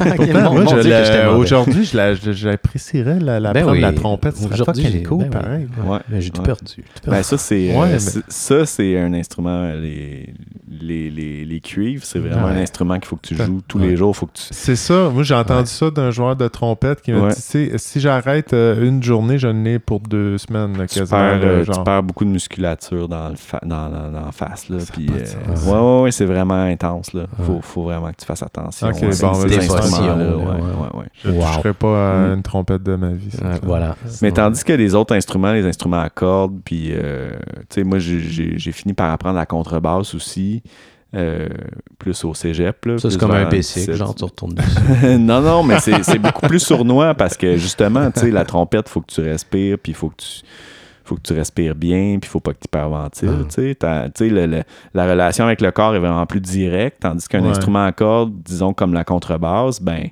[1.36, 3.80] Aujourd'hui, je la- je- j'apprécierais la, la Ben prendre oui.
[3.82, 4.36] la trompette.
[4.36, 5.68] C'est Aujourd'hui, fucking j'ai- cool, ben pareil.
[5.84, 5.98] Ouais.
[6.08, 6.46] Mais j'ai tout Ouais.
[6.46, 6.74] perdu.
[6.76, 7.16] Tout perdu.
[7.16, 10.32] Ben ça, c'est Ouais, euh, mais- c'est- ça, c'est un instrument, les,
[10.80, 12.52] les, les, les cuivres, c'est vraiment Ouais.
[12.52, 13.88] un instrument qu'il faut que tu joues tous Ouais.
[13.88, 14.16] les jours.
[14.16, 14.42] Faut que tu...
[14.50, 15.10] C'est ça.
[15.12, 15.66] Moi, j'ai entendu Ouais.
[15.66, 17.34] ça d'un joueur de trompette qui m'a Ouais.
[17.34, 20.76] dit si, j'arrête euh, une journée, je n'ai pour deux semaines.
[20.78, 21.78] là, Tu perds, là, euh, genre.
[21.78, 24.68] tu perds beaucoup de musculature dans, le fa- dans, dans, dans la face.
[24.68, 27.12] Là, puis, euh, ouais, ouais, c'est vraiment intense.
[27.12, 27.24] Là.
[27.62, 29.24] Faut, vraiment que tu fasses attention je
[31.68, 32.34] ne pas à Mm.
[32.34, 33.28] une trompette de ma vie.
[33.62, 33.96] voilà.
[34.22, 37.30] Mais tandis que les autres instruments, les instruments à cordes, puis, euh,
[37.68, 40.62] tu sais, moi, j'ai- fini par apprendre la contrebasse aussi,
[41.14, 41.48] euh,
[41.98, 42.84] plus au cégep.
[42.86, 43.94] Là, Ça, c'est comme un 17.
[43.96, 44.68] genre tu retournes dessus.
[45.18, 49.00] non, non, mais c'est beaucoup plus sournois parce que justement, tu sais, la trompette, faut
[49.00, 50.42] que tu respires, puis il faut que tu
[51.10, 53.44] faut que tu respires bien, puis il faut pas que tu hyperventiles, Ah.
[53.44, 53.74] tu
[54.16, 54.28] sais.
[54.30, 54.62] Le- le-
[54.94, 57.50] la relation avec le corps est vraiment plus directe, tandis qu'un Ouais.
[57.50, 60.08] instrument à cordes, disons comme la contrebasse, ben,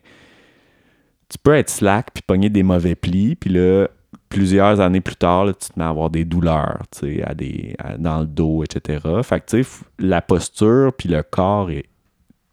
[1.29, 3.87] tu peux être slack puis pogner des mauvais plis, puis là,
[4.29, 7.35] plusieurs années plus tard, là, tu te mets à avoir des douleurs, tu sais, à
[7.35, 8.99] des, à- dans le dos, etc.
[9.23, 11.85] Fait que, tu sais, la posture puis le corps est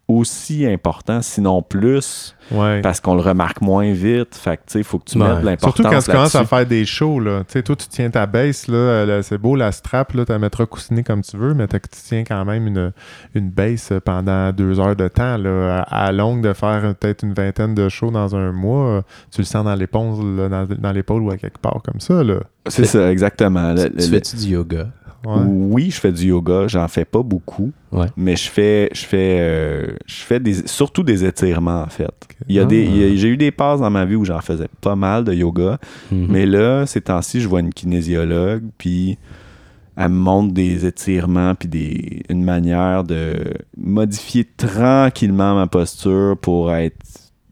[0.08, 2.80] aussi important, sinon plus, Ouais.
[2.82, 4.36] parce qu'on le remarque moins vite.
[4.36, 5.28] Fait que, tu sais, il faut que tu Ouais.
[5.28, 7.40] mettes de l'importance Surtout quand tu commences à faire des shows, là.
[7.40, 8.76] Tu sais, toi, tu tiens ta baisse, là.
[8.78, 10.24] euh, c'est beau, la strap, là.
[10.24, 12.92] Tu la mettras coussinée comme tu veux, mais tu tiens quand même une,
[13.34, 15.82] une baisse pendant deux heures de temps, là.
[15.90, 19.02] À, à longue de faire peut-être une vingtaine de shows dans un mois,
[19.32, 22.42] tu le sens dans l'épaule, dans, dans l'épaule ou à quelque part comme ça, là.
[22.68, 23.74] C'est ça, exactement.
[23.74, 24.88] Le- Tu- le- Tu fais-tu du yoga?
[25.26, 25.42] Ouais.
[25.48, 28.08] Oui, je fais du yoga, j'en fais pas beaucoup, Ouais.
[28.16, 32.12] mais je fais, je fais, euh, je fais des, surtout des étirements en fait.
[32.48, 32.66] Il y a Ah.
[32.66, 35.80] des, j'ai eu des passes dans ma vie où j'en faisais pas mal de yoga,
[36.12, 36.28] Mhm.
[36.30, 39.18] mais là, ces temps-ci, je vois une kinésiologue, puis
[39.98, 43.34] elle me montre des étirements, puis des, une manière de
[43.78, 46.98] modifier tranquillement ma posture pour être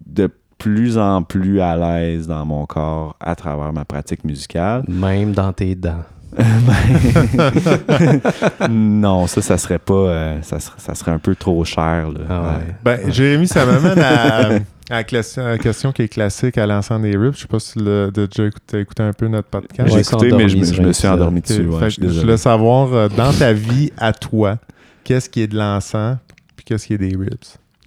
[0.06, 4.84] de plus en plus à l'aise dans mon corps à travers ma pratique musicale.
[4.88, 6.04] Même dans tes dents.
[8.70, 9.94] non, ça, ça serait pas.
[9.94, 12.10] euh, ça, serait, ça serait un peu trop cher.
[12.12, 12.20] Là.
[12.30, 12.48] Ah ouais.
[12.48, 12.76] Ouais.
[12.84, 14.48] Ben, Jérémy, ça m'amène à,
[14.90, 17.36] à la question, à la question qui est classique à l'ensemble des rips.
[17.36, 19.90] Je sais pas si tu l'as déjà écouté, un peu notre podcast.
[19.94, 21.66] J'ai écouté, mais je, me- je suis endormi dessus.
[21.68, 24.58] ouais, fait je voulais savoir, euh, dans ta vie à toi,
[25.04, 26.18] qu'est-ce qui est de l'encens
[26.56, 27.44] puis qu'est-ce qui est des ribs?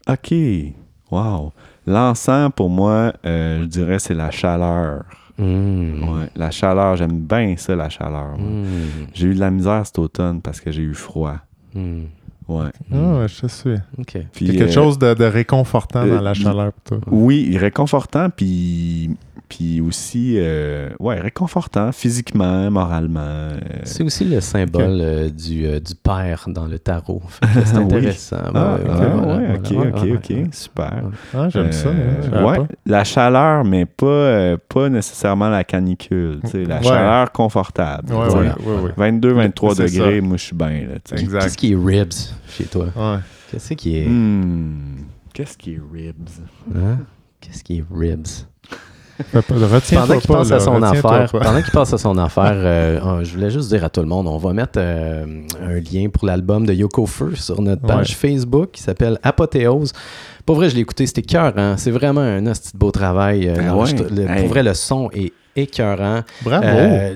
[0.09, 0.35] OK.
[1.11, 1.53] Wow.
[1.87, 5.05] L'encens, pour moi, euh, je dirais, c'est la chaleur.
[5.39, 6.09] Mm.
[6.09, 8.37] Ouais, la chaleur, j'aime bien ça, la chaleur.
[8.39, 8.49] moi.
[8.49, 9.09] Mm.
[9.15, 11.37] J'ai eu de la misère cet automne parce que j'ai eu froid.
[11.75, 12.05] Mm.
[12.49, 12.71] Ouais.
[12.93, 13.75] Ah, ouais, je te suis.
[13.99, 14.19] OK.
[14.33, 17.01] Puis, Il y a quelque euh, chose de, de réconfortant euh, dans la chaleur pour
[17.01, 17.09] toi.
[17.11, 19.11] Oui, réconfortant, puis,
[19.49, 23.21] puis aussi, euh, ouais, réconfortant physiquement, moralement.
[23.21, 27.23] euh, C'est aussi le symbole euh, du, euh, du père dans le tarot.
[27.65, 27.83] C'est Oui.
[27.85, 28.37] intéressant.
[28.55, 30.45] Ah, Ouais, ah, ouais, voilà, ok, ouais, ok, ouais, ok, ouais.
[30.53, 31.03] super.
[31.35, 31.89] Ah, j'aime ça.
[31.89, 32.67] Euh, hein, ouais, pas.
[32.87, 36.39] la chaleur, mais pas, euh, pas nécessairement la canicule.
[36.45, 36.83] tu sais, La Ouais.
[36.85, 38.13] chaleur confortable.
[38.13, 38.37] Ouais, tu sais.
[38.39, 38.83] ouais, Voilà.
[38.83, 38.93] ouais, ouais.
[38.97, 40.27] 22, 23 C'est degrés, ça.
[40.27, 40.69] moi je suis bien.
[40.69, 41.21] là, tu sais.
[41.23, 41.43] Exact.
[41.43, 42.13] Qu'est-ce qui est ribs
[42.49, 42.87] chez toi?
[42.97, 43.19] Ouais.
[43.51, 44.07] Qu'est-ce qui est...
[44.09, 44.97] Hmm,
[45.33, 46.29] Qu'est-ce qui est ribs?
[46.75, 46.99] Hein?
[47.41, 48.27] Qu'est-ce qui est ribs?
[49.33, 53.01] Pendant qu'il pas, pense là, à son affaire, pendant qu'il pense à son affaire, euh,
[53.01, 55.25] euh, je voulais juste dire à tout le monde, on va mettre euh,
[55.63, 59.93] un lien pour l'album de Yoko Fur sur notre page Facebook qui s'appelle Apothéose.
[60.45, 61.77] Pour vrai, je l'ai écouté, c'était écœurant.
[61.79, 63.49] C'est vraiment un de beau travail.
[63.49, 63.75] euh, Ah
[64.11, 64.41] le- Hey.
[64.41, 66.23] Pour vrai, le son est écœurant.
[66.43, 66.65] Bravo.
[66.67, 67.15] Euh,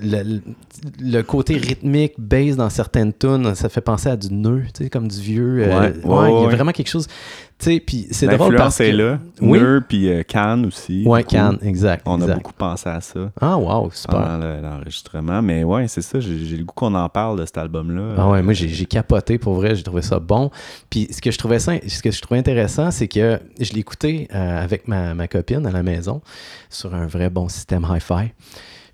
[1.01, 4.91] le, côté rythmique, bass dans certaines tunes, ça fait penser à du nœud, tu sais,
[4.91, 5.63] comme du vieux.
[5.65, 6.55] euh, Ouais, ouais, il y a ouais.
[6.55, 7.07] vraiment quelque chose.
[7.59, 8.85] Tu sais, puis c'est drôle parce que.
[8.85, 9.19] est là.
[9.43, 9.59] Oui.
[9.61, 11.03] Nœud, puis euh, Cannes aussi.
[11.07, 11.23] Ouais.
[11.23, 12.03] Cannes, exact.
[12.07, 14.19] On a beaucoup pensé à ça Ah, wow, super.
[14.19, 15.43] pendant le- l'enregistrement.
[15.43, 18.15] Mais ouais, c'est ça, j'ai le goût qu'on en parle de cet album-là.
[18.17, 20.51] Ah ouais, moi j'ai capoté pour vrai, j'ai trouvé ça bon.
[20.89, 23.81] Puis ce que je trouvais ça, ce que je trouvais intéressant, c'est que je l'ai
[23.81, 26.23] écouté euh, avec ma, ma copine à la maison
[26.71, 28.30] sur un vrai bon système hi-fi.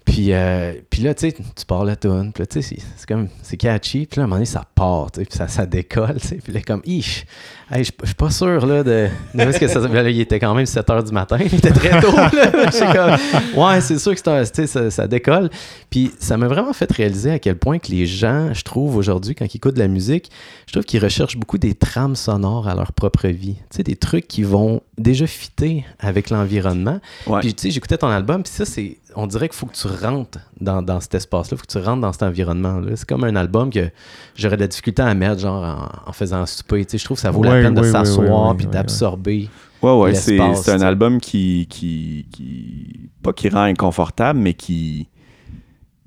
[0.05, 3.07] Puis, euh, puis là, tu sais, tu pars la tune, puis là, tu sais, c'est-
[3.09, 5.49] comme, c'est catchy, puis là, à un moment donné, ça part, tu sais, puis ça,
[5.49, 7.27] ça décolle, tu sais, puis là, comme, ish,
[7.73, 10.55] hey, je suis pas sûr, là, de, de que ça, ben là, il était quand
[10.55, 12.71] même 7 h du matin, il était très tôt, là,
[13.53, 15.51] comme, ouais, c'est sûr que c'est un- tu sais, ça, ça décolle,
[15.91, 19.35] puis ça m'a vraiment fait réaliser à quel point que les gens, je trouve, aujourd'hui,
[19.35, 20.31] quand ils écoutent de la musique,
[20.69, 23.97] je trouve qu'ils recherchent beaucoup des trames sonores à leur propre vie, tu sais, des
[23.97, 27.41] trucs qui vont déjà fitter avec l'environnement, Ouais.
[27.41, 28.99] puis tu sais, j'écoutais ton album, puis ça, c'est.
[29.19, 31.85] On dirait qu'il faut que tu rentres dans, dans cet espace-là, il faut que tu
[31.85, 32.93] rentres dans cet environnement-là.
[32.97, 33.91] C'est comme un album que
[34.35, 36.85] j'aurais de la difficulté à mettre, genre, en, en faisant un souper.
[36.85, 38.57] Tu sais, je trouve que ça vaut Ouais, la peine de ouais, ouais, s'asseoir ouais,
[38.57, 39.49] puis ouais, d'absorber.
[39.83, 43.09] Ouais, ouais, c'est un album qui, qui, qui.
[43.23, 45.09] Pas qui rend inconfortable, mais qui.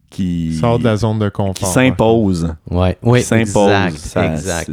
[0.10, 0.56] Qui.
[0.60, 1.70] Sors de la zone de qui confort.
[1.74, 2.54] s'impose.
[2.70, 3.70] Ouais, oui, Qui s'impose.
[3.72, 4.72] exact, Ça- exact.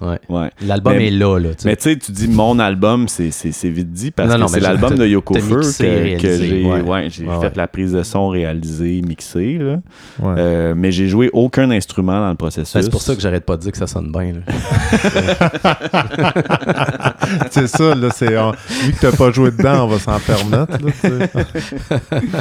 [0.00, 0.50] Ouais.
[0.60, 1.50] L'album est là, là.
[1.64, 3.30] Mais tu sais, tu dis mon album, c'est
[3.70, 6.80] vite dit parce Non, que c'est l'album de Yoko Fur que, que j'ai ouais.
[6.82, 7.52] ouais, j'ai Ouais, fait ouais.
[7.56, 9.56] la prise de son réalisée, mixée.
[9.58, 9.76] Là.
[10.20, 10.34] Ouais.
[10.38, 12.74] Euh, mais j'ai joué aucun instrument dans le processus.
[12.74, 14.34] Ben, c'est pour ça que j'arrête pas de dire que ça sonne bien.
[17.50, 20.78] c'est ça, là, c'est, on- vu que t'as pas joué dedans, on va s'en permettre.
[20.84, 20.90] Là.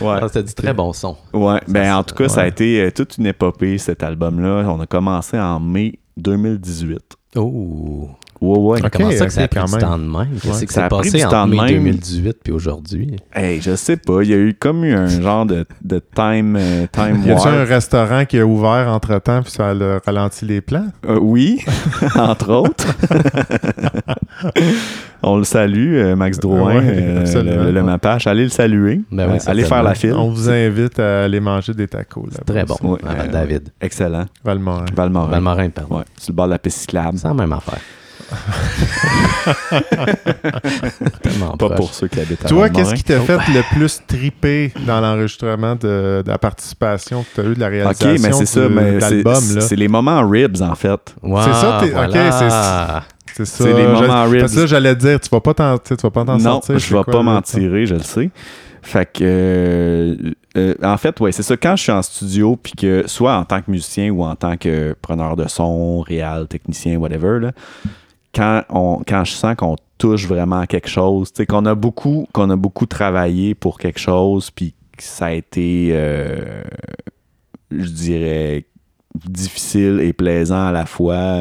[0.00, 0.18] Ouais.
[0.22, 1.16] Ah, C'était du très bon son.
[1.34, 4.64] Ouais, ben Ça, en tout cas, ça a été euh, toute une épopée, cet album-là.
[4.68, 7.19] On a commencé en mai 2018.
[7.36, 8.08] Oh!
[8.40, 8.80] Ouais, ouais.
[8.82, 9.80] Ok, Comment ça que ça a pris quand du même.
[9.82, 10.38] temps de même?
[10.42, 10.66] Qu'est-ce Ouais.
[10.66, 11.82] que Ça a passé du temps entre de mai même.
[11.84, 13.16] 2018 puis aujourd'hui?
[13.34, 16.56] Hey, je sais pas, il y a eu comme eu un genre de, de time,
[16.58, 20.46] euh, time Y a-tu un restaurant qui a ouvert entre temps puis ça a ralenti
[20.46, 20.86] les plans?
[21.06, 21.60] Euh, oui,
[22.16, 22.86] entre autres.
[25.22, 28.26] On le salue, euh, Max Drouin, Ouais, euh, le, le Mapache.
[28.26, 29.02] Allez le saluer.
[29.12, 30.14] Ben oui, allez faire la file.
[30.14, 32.24] On vous invite à aller manger des tacos.
[32.32, 33.68] Là Très bon, Ouais, Ah, euh, David.
[33.82, 34.24] Excellent.
[34.42, 34.86] Valmorin.
[34.96, 35.26] Valmorin.
[35.28, 35.98] Valmorin, pardon.
[35.98, 37.18] Ouais, sur le bord de la piste cyclable.
[37.20, 37.80] C'est la même affaire.
[41.22, 41.76] Tellement Pas proche.
[41.76, 45.74] pour ceux qui habitent à Toi, qu'est-ce qui t'a fait le plus triper dans l'enregistrement
[45.74, 48.68] de, de la participation que tu as eu de la Ok, réalisation mais c'est ça,
[48.68, 49.54] mais de c'est- l'album?
[49.54, 49.60] là?
[49.60, 51.14] c'est les moments ribs en fait.
[51.22, 53.02] Wow, C'est ça, ok.
[53.36, 53.64] C'est ça.
[53.64, 54.40] c'est les Je- moments ribs.
[54.40, 56.60] Parce que là, j'allais te dire, tu vas pas t'en, tu vas pas t'en Non,
[56.60, 56.78] sortir.
[56.78, 57.42] je c'est vais pas m'en ça?
[57.42, 58.30] tirer, je le sais.
[58.82, 61.56] Fait que, euh, euh, en fait, ouais, c'est ça.
[61.56, 64.56] Quand je suis en studio, puis que soit en tant que musicien ou en tant
[64.56, 67.52] que preneur de son, réal, technicien, whatever, là,
[68.34, 72.48] quand, on, quand je sens qu'on touche vraiment à quelque chose, qu'on a beaucoup, qu'on
[72.50, 76.62] a beaucoup travaillé pour quelque chose, puis ça a été, euh,
[77.70, 78.66] je dirais,
[79.14, 81.36] difficile et plaisant à la fois.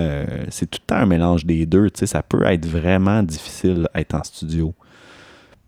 [0.49, 1.87] c'est tout le temps un mélange des deux.
[1.93, 4.73] Ça peut être vraiment difficile être en studio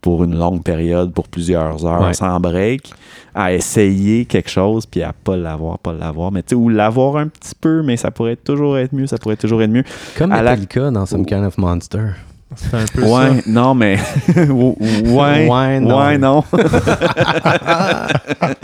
[0.02, 2.14] pour une longue période, pour plusieurs heures, Ouais.
[2.14, 2.92] sans break,
[3.36, 6.32] à essayer quelque chose, puis à pas l'avoir, pas l'avoir.
[6.32, 9.18] Mais tu sais, ou l'avoir un petit peu, mais ça pourrait toujours être mieux, ça
[9.18, 9.84] pourrait toujours être mieux.
[10.18, 12.08] Comme À la- Metallica dans Some Kind of Monster.
[12.56, 13.98] C'est un peu Ouais, non, mais.
[14.36, 16.00] ouais, Ouais, non.
[16.00, 16.44] Ouais, non.
[16.52, 18.08] ça.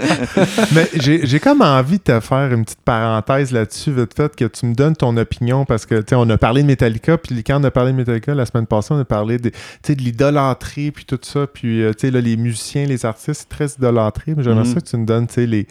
[0.76, 4.46] Mais j'ai j'ai comme envie de te faire une petite parenthèse là-dessus, vite fait, que
[4.46, 7.44] tu me donnes ton opinion, parce que, tu sais, on a parlé de Metallica, puis
[7.44, 9.96] quand on a parlé de Metallica, la semaine passée, on a parlé de, tu sais,
[9.96, 13.50] de l'idolâtrie, puis tout ça, puis, euh, tu sais, là, les musiciens, les artistes, c'est
[13.50, 14.74] très idolâtré, mais j'aimerais Mhm.
[14.74, 15.68] ça que tu me donnes, tu sais, les...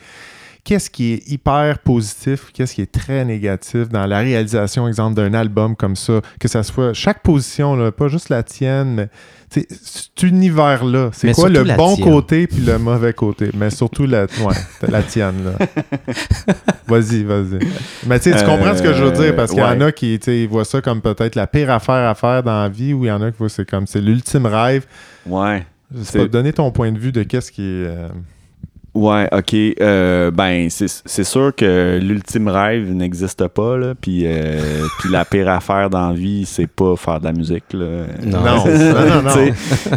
[0.67, 5.33] Qu'est-ce qui est hyper positif, qu'est-ce qui est très négatif dans la réalisation, exemple, d'un
[5.33, 9.09] album comme ça, que ça soit chaque position, là, pas juste la tienne, mais
[9.49, 12.05] cet univers-là, c'est quoi le bon tienne.
[12.11, 14.55] côté puis le mauvais côté, mais surtout la, ouais,
[14.89, 15.67] la tienne, là.
[16.89, 17.61] vas-y, vas-y.
[18.09, 19.87] Mais tu sais, tu comprends ce que je veux dire, parce qu'il y en Euh,
[19.87, 23.05] a qui, voient ça comme peut-être la pire affaire à faire dans la vie, ou
[23.05, 24.85] il y en a qui voient c'est comme, c'est l'ultime rêve.
[25.27, 25.65] Ouais.
[25.95, 27.87] Je sais C'est- pas, donner ton point de vue de qu'est-ce qui est...
[27.87, 28.09] euh,
[28.97, 29.55] Ouais, ok.
[29.55, 33.95] Euh, ben, c'est sûr que l'ultime rêve n'existe pas, là.
[34.01, 37.73] Puis, euh, puis la pire affaire dans la vie, c'est pas faire de la musique,
[37.75, 38.07] là.
[38.25, 38.41] Non.
[38.47, 39.53] Non, non, non.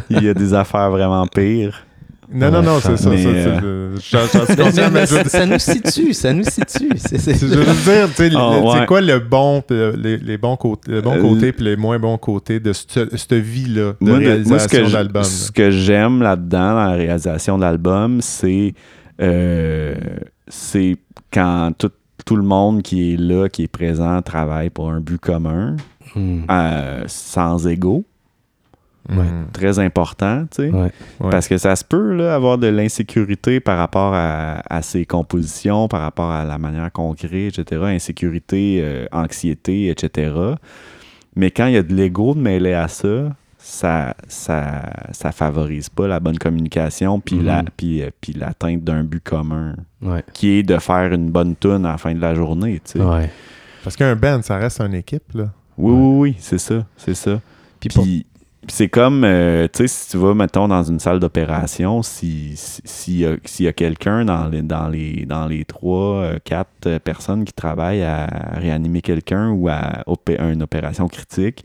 [0.10, 1.86] Il y a des affaires vraiment pires.
[2.32, 3.96] Non, non, non, c'est ça, mais, ça, euh,
[5.48, 6.90] nous situe, ça nous situe.
[6.98, 8.86] C'est- c'est- Je veux dire, tu sais, Ah, ouais.
[8.86, 11.98] quoi le bon, le- les, les bons côtés, le bon Euh, côté puis les moins
[11.98, 15.52] bons côtés de cette, cette vie-là de Moi, de- réalisation moi, ce que, je- ce
[15.52, 18.74] que j'aime là-dedans, dans la réalisation de l'album, c'est
[19.22, 19.96] euh,
[20.48, 20.98] c'est
[21.34, 21.92] quand tout,
[22.26, 25.76] tout le monde qui est là, qui est présent, travaille pour un but commun,
[26.16, 26.42] Hmm.
[26.50, 28.04] euh, sans ego.
[29.10, 29.24] Ouais.
[29.24, 29.48] Mm.
[29.54, 30.70] Très important, tu sais.
[30.70, 30.92] Ouais.
[31.20, 31.30] Ouais.
[31.32, 35.88] Parce que ça se peut là, avoir de l'insécurité par rapport à, à ses compositions,
[35.88, 37.82] par rapport à la manière qu'on crée, etc.
[37.86, 40.32] Insécurité, euh, anxiété, etc.
[41.36, 45.90] Mais quand il y a de l'ego de mêler à ça, ça, ça, ça favorise
[45.90, 50.24] pas la bonne communication puis la- puis, euh, puis l'atteinte d'un but commun, Ouais.
[50.34, 52.82] qui est de faire une bonne tune à la fin de la journée.
[52.86, 53.02] tu sais.
[53.04, 53.30] Ouais.
[53.84, 55.50] Parce qu'un band, ça reste une équipe, là.
[55.78, 57.40] Oui, oui, oui, c'est ça, c'est ça.
[57.80, 58.29] Puis pour- Puis puis
[58.70, 62.82] c'est comme, euh, tu sais, si tu vas, mettons, dans une salle d'opération, si- si-
[62.86, 67.00] s'il y a, s'il quelqu'un dans les, dans, les, dans les trois, euh, quatre euh,
[67.00, 70.04] personnes qui travaillent à réanimer quelqu'un ou à
[70.40, 71.64] une opération critique,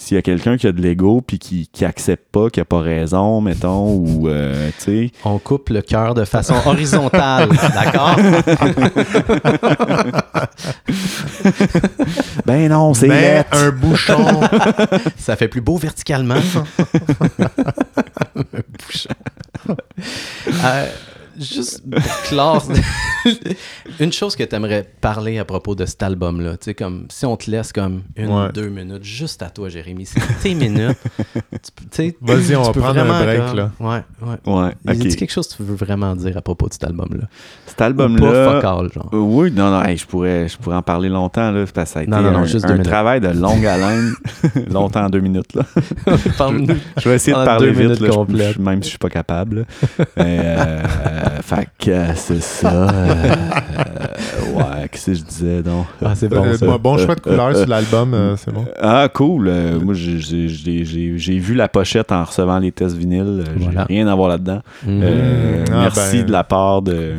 [0.00, 2.64] s'il y a quelqu'un qui a de l'ego puis qui, qui accepte pas, qui a
[2.64, 8.16] pas raison, mettons, ou, euh, tu sais, On coupe le cœur de façon horizontale, d'accord?
[12.46, 13.56] ben non, c'est Mais lettre.
[13.58, 14.40] un bouchon.
[15.18, 16.34] Ça fait plus beau verticalement.
[18.36, 19.14] Un bouchon.
[20.64, 20.86] Euh,
[21.38, 22.64] juste pour clore,
[24.00, 27.26] une chose que tu aimerais parler à propos de cet album-là, tu sais, comme si
[27.26, 28.52] on te laisse comme une ou Ouais.
[28.52, 30.96] deux minutes juste à toi, Jérémy, c'est tes minutes.
[31.90, 33.70] Tu Vas-y, on va prendre un vraiment break, comme- là.
[33.80, 34.52] Ouais, ouais.
[34.54, 35.16] Ouais, Y a-t-il ok.
[35.18, 37.24] quelque chose que tu veux vraiment dire à propos de cet album-là?
[37.66, 38.52] Cet Ou pas album-là.
[38.60, 39.10] fuck all, genre.
[39.12, 41.92] Euh, Oui, non, non, hey, je, pourrais, je pourrais en parler longtemps, là, parce que
[41.94, 44.12] ça a été Non, non, non, un, juste travail de longue haleine.
[44.70, 45.62] longtemps, deux minutes, là.
[46.96, 48.54] Je vais essayer de En parler vite, là, je- complètes.
[48.56, 49.66] je- même si je suis pas capable.
[49.98, 50.04] là.
[50.16, 50.82] Mais, euh,
[51.42, 52.68] fait que euh, c'est ça.
[52.72, 55.86] euh, euh, ouais, qu'est-ce que je disais, donc?
[56.04, 56.66] Ah, c'est bon, Euh, ça.
[56.66, 58.64] bon, bon choix de couleur sur l'album, euh, c'est bon.
[58.80, 59.48] Ah, cool.
[59.48, 63.44] Euh, moi, j'ai- j'ai j'ai- j'ai- j'ai vu la pochette en recevant les tests vinyles.
[63.46, 63.84] Euh, J'ai Voilà.
[63.84, 64.60] rien à voir là-dedans.
[64.86, 65.00] Mhm.
[65.02, 66.26] Euh, Ah, merci ben.
[66.26, 67.14] de la part de...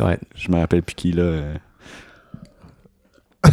[0.00, 0.18] Ouais.
[0.36, 1.22] Je me rappelle plus qui, là.
[1.22, 1.54] euh.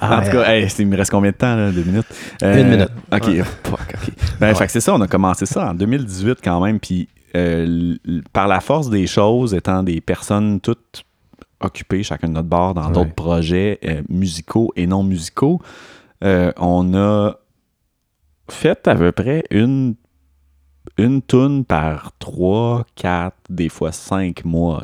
[0.00, 1.70] Ah, en tout cas, hey, il me reste combien de temps, là?
[1.70, 2.06] Deux minutes?
[2.42, 2.90] Euh, Une minute.
[3.10, 3.42] OK.
[3.64, 4.12] fuck, OK.
[4.38, 7.96] Ben, fait que c'est ça, on a commencé ça en 2018 quand même, puis euh,
[8.32, 11.04] par la force des choses, étant des personnes toutes
[11.60, 12.92] occupées, chacun de notre bord, dans Ouais.
[12.92, 15.60] d'autres projets euh, musicaux et non musicaux,
[16.24, 17.36] euh, on a
[18.50, 19.94] fait à peu près une
[20.96, 24.82] une toune par trois, quatre, des fois cinq mois,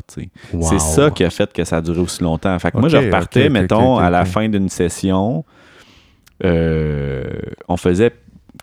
[0.53, 0.63] wow.
[0.63, 2.57] C'est ça qui a fait que ça a duré aussi longtemps.
[2.61, 5.45] Fait que moi, je repartais, mettons, à la fin d'une session,
[6.45, 7.25] euh,
[7.69, 8.13] on faisait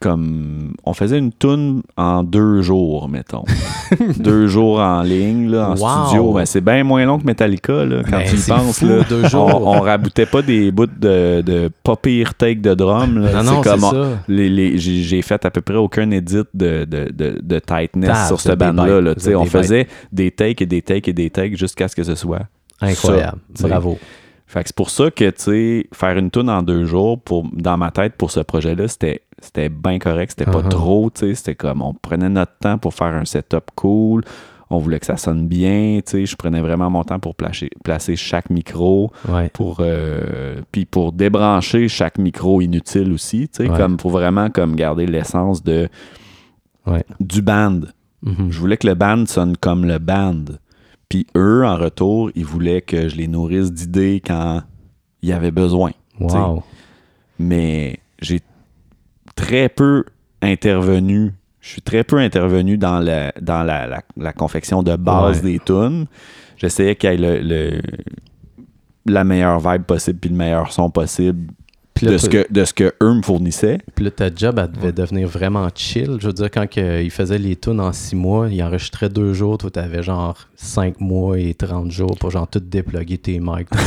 [0.01, 3.43] comme on faisait une toune en deux jours, mettons.
[4.19, 6.05] deux jours en ligne, là, en Wow.
[6.07, 6.33] studio.
[6.33, 8.79] Ben, c'est bien moins long que Metallica, là, quand Ben, tu y penses.
[8.79, 9.03] fou, là.
[9.07, 9.61] deux jours.
[9.65, 13.19] On, on raboutait pas des bouts de, de pas pire take de drum.
[13.19, 13.31] là.
[13.41, 14.07] Non, non, c'est comme on- ça.
[14.27, 18.25] les, les- j'ai fait à peu près aucun edit de, de, de, de tightness Ah,
[18.27, 18.83] sur vous ce êtes des band-là.
[18.95, 19.09] bêtes, là.
[19.11, 21.87] vous Tu sais, êtes On faisait des takes et des takes et des takes jusqu'à
[21.87, 22.41] ce que ce soit.
[22.81, 23.37] Incroyable.
[23.53, 23.97] Ça, tu sais.
[24.51, 27.47] Fait que c'est pour ça que, tu sais, faire une tune en deux jours, pour,
[27.53, 30.33] dans ma tête, pour ce projet-là, c'était c'était bien correct.
[30.37, 30.67] C'était pas Uh-huh.
[30.69, 31.35] trop, tu sais.
[31.35, 34.23] C'était comme, on prenait notre temps pour faire un setup cool.
[34.69, 36.25] On voulait que ça sonne bien, tu sais.
[36.25, 39.49] Je prenais vraiment mon temps pour placer, placer chaque micro, Ouais.
[39.53, 43.77] pour euh, puis pour débrancher chaque micro inutile aussi, tu sais, Ouais.
[43.77, 45.87] comme pour vraiment comme garder l'essence de
[46.85, 47.03] Ouais.
[47.21, 47.79] du band.
[48.23, 48.51] Mhm.
[48.51, 50.43] Je voulais que le band sonne comme le band.
[51.11, 54.61] Puis eux, en retour, ils voulaient que je les nourrisse d'idées quand
[55.21, 55.91] il y avait besoin.
[56.21, 56.63] Wow.
[57.37, 58.39] Mais j'ai
[59.35, 60.05] très peu
[60.41, 61.33] intervenu.
[61.59, 65.51] Je suis très peu intervenu dans, la, dans la, la- la confection de base Ouais.
[65.53, 66.05] des tunes.
[66.57, 67.81] J'essayais qu'il y ait le, le-
[69.05, 71.51] la meilleure vibe possible puis le meilleur son possible
[72.05, 73.79] là, de ce, que, de ce que eux me fournissaient.
[73.95, 76.17] Puis là, ta job, elle devait devenir vraiment chill.
[76.19, 79.33] Je veux dire, quand que, il faisait les tunes en six mois, il enregistrait deux
[79.33, 83.67] jours, toi, t'avais genre cinq mois et 30 jours pour genre tout déploguer tes mics.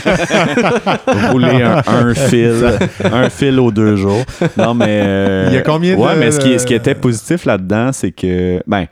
[1.30, 4.24] rouler un, un fil, un fil aux deux jours.
[4.56, 5.02] Non, mais.
[5.04, 7.92] euh, Il y a combien ouais, de- mais ce qui, ce qui était positif là-dedans,
[7.92, 8.62] c'est que.
[8.66, 8.86] Ben,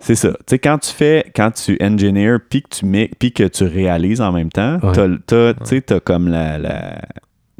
[0.00, 0.28] c'est ça.
[0.30, 3.64] Tu sais, quand tu fais, quand tu engineers, puis que tu mets, puis que tu
[3.64, 4.92] réalises en même temps, Ouais.
[5.26, 6.58] t'as, t'as comme la.
[6.58, 6.98] la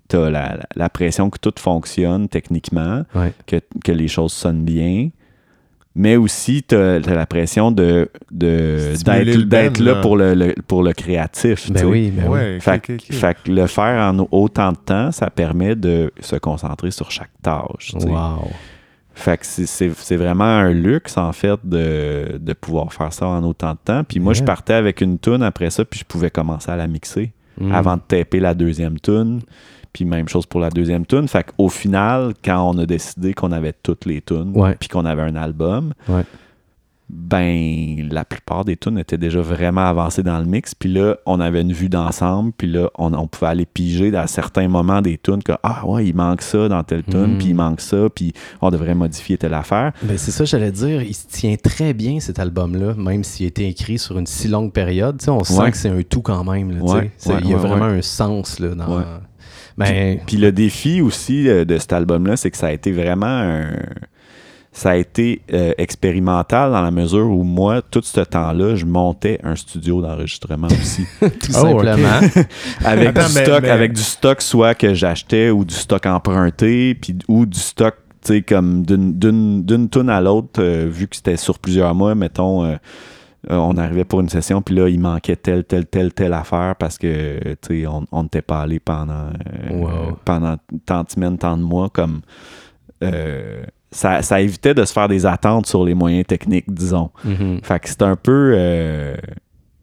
[0.09, 3.33] T'as la, la- la pression que tout fonctionne techniquement, Ouais.
[3.47, 5.11] que, que les choses sonnent bien,
[5.95, 11.67] mais aussi t'as, t'as la pression de, d'être, là pour le, le- pour le créatif.
[11.67, 12.31] tu Ben oui, ben oui.
[12.39, 13.13] Ouais, Fait, que- ok.
[13.13, 17.31] fait que le faire en autant de temps, ça permet de se concentrer sur chaque
[17.43, 17.93] tâche.
[17.93, 18.09] tu sais.
[18.09, 18.49] Wow.
[19.15, 23.27] Fait que c'est- c'est c'est vraiment un luxe, en fait, de, de pouvoir faire ça
[23.27, 24.05] en autant de temps.
[24.05, 26.87] Puis moi, je partais avec une tune après ça, puis je pouvais commencer à la
[26.87, 27.73] mixer Mm.
[27.73, 29.41] avant de taper la deuxième tune.
[29.93, 31.26] Puis même chose pour la deuxième tune.
[31.28, 34.76] Fait qu'au final, quand on a décidé qu'on avait toutes les tunes, Ouais.
[34.78, 36.22] puis qu'on avait un album, Ouais.
[37.11, 40.74] ben la plupart des tunes étaient déjà vraiment avancées dans le mix.
[40.74, 42.53] Puis là, on avait une vue d'ensemble.
[42.53, 46.07] Puis là, on, on pouvait aller piger à certains moments des tunes que ah ouais,
[46.07, 47.39] il manque ça dans telle tune, Mm.
[47.39, 49.93] puis il manque ça, puis on devrait modifier telle affaire.
[50.03, 51.03] Ben, c'est ça, j'allais dire.
[51.03, 54.49] Il se tient très bien, cet album-là, même s'il a été écrit sur une si
[54.49, 55.16] longue période.
[55.18, 55.70] Tu sais, on sent Ouais.
[55.70, 56.72] que c'est un tout quand même.
[56.72, 57.03] là,
[57.41, 59.03] il y a vraiment un sens là, dans.
[59.79, 63.26] Ben, Puis le défi aussi euh, de cet album-là, c'est que ça a été vraiment
[63.26, 63.68] un.
[64.70, 69.41] Ça a été euh, expérimental dans la mesure où moi, tout ce temps-là, je montais
[69.43, 71.05] un studio d'enregistrement aussi.
[71.20, 72.20] tout Oh, simplement.
[72.85, 76.07] avec Attends, du mais- stock, mais- avec du stock soit que j'achetais ou du stock
[76.07, 80.87] emprunté, puis ou du stock, tu sais, comme d'une- d'une d'une tune à l'autre, euh,
[80.89, 82.64] vu que c'était sur plusieurs mois, mettons.
[82.64, 82.76] euh,
[83.51, 86.74] euh, on arrivait pour une session, puis là, il manquait telle, telle, telle, telle affaire
[86.76, 89.28] parce que, tu sais, on on n'était pas allé pendant,
[89.70, 90.18] euh, Wow.
[90.24, 92.20] pendant tant de semaines, tant de mois, comme...
[93.05, 97.11] euh, ça, ça évitait de se faire des attentes sur les moyens techniques, disons.
[97.24, 97.61] Mhm.
[97.62, 98.53] Fait que c'est un peu...
[98.55, 99.16] euh,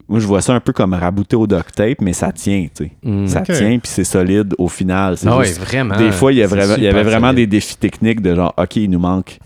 [0.08, 2.84] moi, je vois ça un peu comme rabouter au duct tape, mais ça tient, tu
[2.84, 2.92] sais.
[3.02, 3.26] Mm.
[3.26, 5.16] Ça tient, puis c'est solide au final.
[5.26, 5.96] Ah juste- vraiment.
[5.96, 8.34] des fois, il y, a C'est vraiment- il y avait vraiment des défis techniques de
[8.36, 9.38] genre, OK, il nous manque...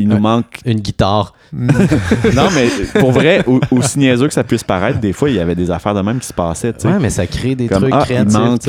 [0.00, 1.34] Il nous manque Une guitare.
[1.52, 2.68] non, mais
[3.00, 5.70] pour vrai, au- aussi niaiseux que ça puisse paraître, des fois, il y avait des
[5.72, 6.72] affaires de même qui se passaient.
[6.72, 6.88] tu sais.
[6.88, 8.38] Ouais, mais ça crée des Comme, trucs ah, il créatifs.
[8.38, 8.60] manque,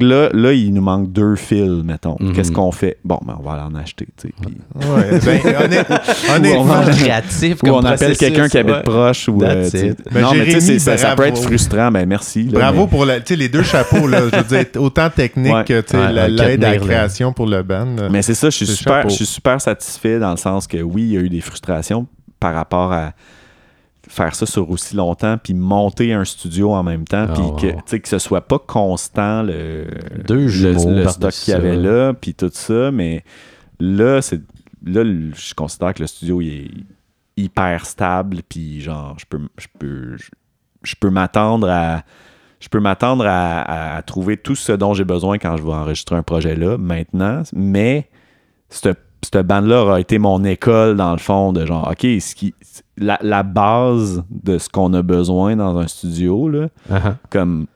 [0.00, 2.16] là, là, il nous manque deux fils, mettons.
[2.18, 2.32] Mhm.
[2.32, 2.96] Qu'est-ce qu'on fait?
[3.04, 4.08] Bon, ben, on va aller en acheter.
[4.24, 5.40] Ouais, ben,
[6.30, 8.82] Ou honnêtement, on va- créatif Ou comme on appelle quelqu'un qui habite ouais.
[8.84, 9.28] proche.
[9.28, 9.68] Ou, euh.
[10.10, 11.46] Ben, non, mais Jérémy, ça, ça peut être bravo.
[11.48, 11.90] frustrant.
[11.90, 12.44] Ben, merci.
[12.44, 15.64] là, Bravo mais- pour la- les deux chapeaux, là, je veux dire, autant technique Ouais.
[15.64, 15.82] que
[16.30, 17.86] l'aide à la création pour le band.
[18.10, 19.08] Mais c'est ça, je suis, C'est super, chapeau.
[19.10, 22.06] je suis super satisfait dans le sens que oui, il y a eu des frustrations
[22.38, 23.12] par rapport à
[24.08, 27.96] faire ça sur aussi longtemps, puis monter un studio en même temps, Ah, puis que,
[27.98, 29.86] que ce soit pas constant le,
[30.26, 33.22] Deux le, jumeaux le par-dessus stock qu'il y avait là, puis tout ça, mais
[33.78, 34.40] là, c'est
[34.84, 36.70] là, je considère que le studio il est
[37.36, 40.16] hyper stable, puis genre, je peux, je peux,
[40.82, 42.02] je, peux m'attendre à
[42.58, 45.72] je peux m'attendre à, à- à trouver tout ce dont j'ai besoin quand je vais
[45.72, 48.08] enregistrer un projet là maintenant, mais
[48.70, 52.54] cette, cette bande-là aura été mon école dans le fond de genre, OK, ce qui,
[52.96, 57.66] la, la base de ce qu'on a besoin dans un studio, là, Ah, comme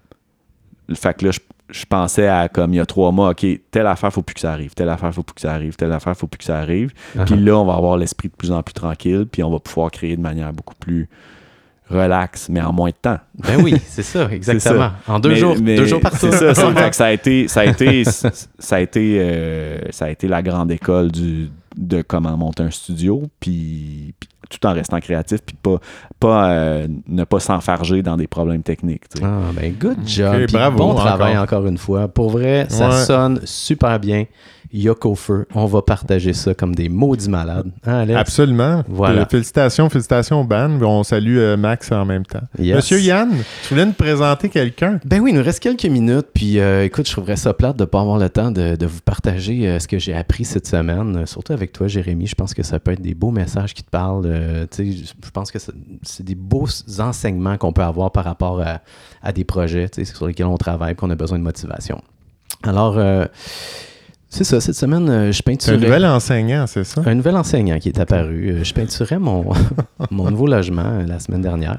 [0.88, 1.40] le fait que là, je,
[1.70, 4.40] je pensais à comme il y a trois mois, OK, telle affaire, faut plus que
[4.40, 6.58] ça arrive, telle affaire, faut plus que ça arrive, telle affaire, faut plus que ça
[6.58, 6.92] arrive.
[7.24, 9.90] Puis là, on va avoir l'esprit de plus en plus tranquille, puis on va pouvoir
[9.90, 11.08] créer de manière beaucoup plus
[11.90, 13.18] relaxe, mais en moins de temps.
[13.38, 14.90] Ben oui, c'est ça, exactement.
[15.06, 17.60] En deux Mais- jours, mais deux jours par C'est ça, que ça a été, ça
[17.60, 18.30] a été, ça
[18.76, 23.22] a été, euh, ça a été la grande école du, de comment monter un studio,
[23.40, 25.78] puis, puis tout en restant créatif, puis pas,
[26.20, 29.08] pas euh, ne pas s'enfarger dans des problèmes techniques.
[29.08, 29.24] tu sais.
[29.26, 30.46] Ah, ben good job.
[30.52, 31.58] Bravo, bon travail encore.
[31.60, 32.08] encore une fois.
[32.08, 33.04] Pour vrai, ça Ouais.
[33.04, 34.24] sonne super bien.
[34.76, 37.70] Yoko Feu, on va partager ça comme des maudits malades.
[37.86, 38.18] Hein, Alex?
[38.18, 38.82] Absolument.
[38.88, 39.24] Voilà.
[39.26, 40.68] Félicitations, félicitations au band.
[40.82, 42.42] On salue euh, Max en même temps.
[42.58, 42.74] Yes.
[42.76, 43.30] Monsieur Yann,
[43.62, 44.98] tu voulais nous présenter quelqu'un?
[45.04, 46.26] Ben oui, il nous reste quelques minutes.
[46.34, 48.86] Puis euh, écoute, je trouverais ça plate de ne pas avoir le temps de, de
[48.86, 51.24] vous partager euh, ce que j'ai appris cette semaine.
[51.26, 52.26] Surtout avec toi, Jérémy.
[52.26, 54.24] Je pense que ça peut être des beaux messages qui te parlent.
[54.26, 56.66] Euh, tu sais, je pense que c'est- des beaux
[56.98, 58.80] enseignements qu'on peut avoir par rapport à,
[59.22, 62.00] à des projets tu sais, sur lesquels on travaille et qu'on a besoin de motivation.
[62.62, 63.26] Alors, euh,
[64.34, 64.60] c'est ça.
[64.60, 65.76] Cette semaine, euh, je peinturais...
[65.76, 67.02] un nouvel enseignant, c'est ça?
[67.06, 68.50] Un nouvel enseignant qui est apparu.
[68.50, 69.46] Euh, Je peinturais mon,
[70.10, 71.78] mon nouveau logement euh, la semaine dernière.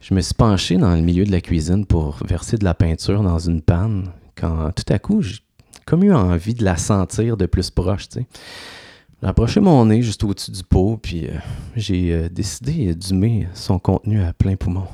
[0.00, 3.22] Je me suis penché dans le milieu de la cuisine pour verser de la peinture
[3.22, 5.38] dans une panne quand tout à coup, je
[5.88, 8.26] comme eu envie de la sentir de plus proche, tu sais.
[9.22, 11.38] J'ai approché mon nez juste au-dessus du pot, puis euh,
[11.76, 14.84] j'ai euh, décidé d'humer son contenu à plein poumon.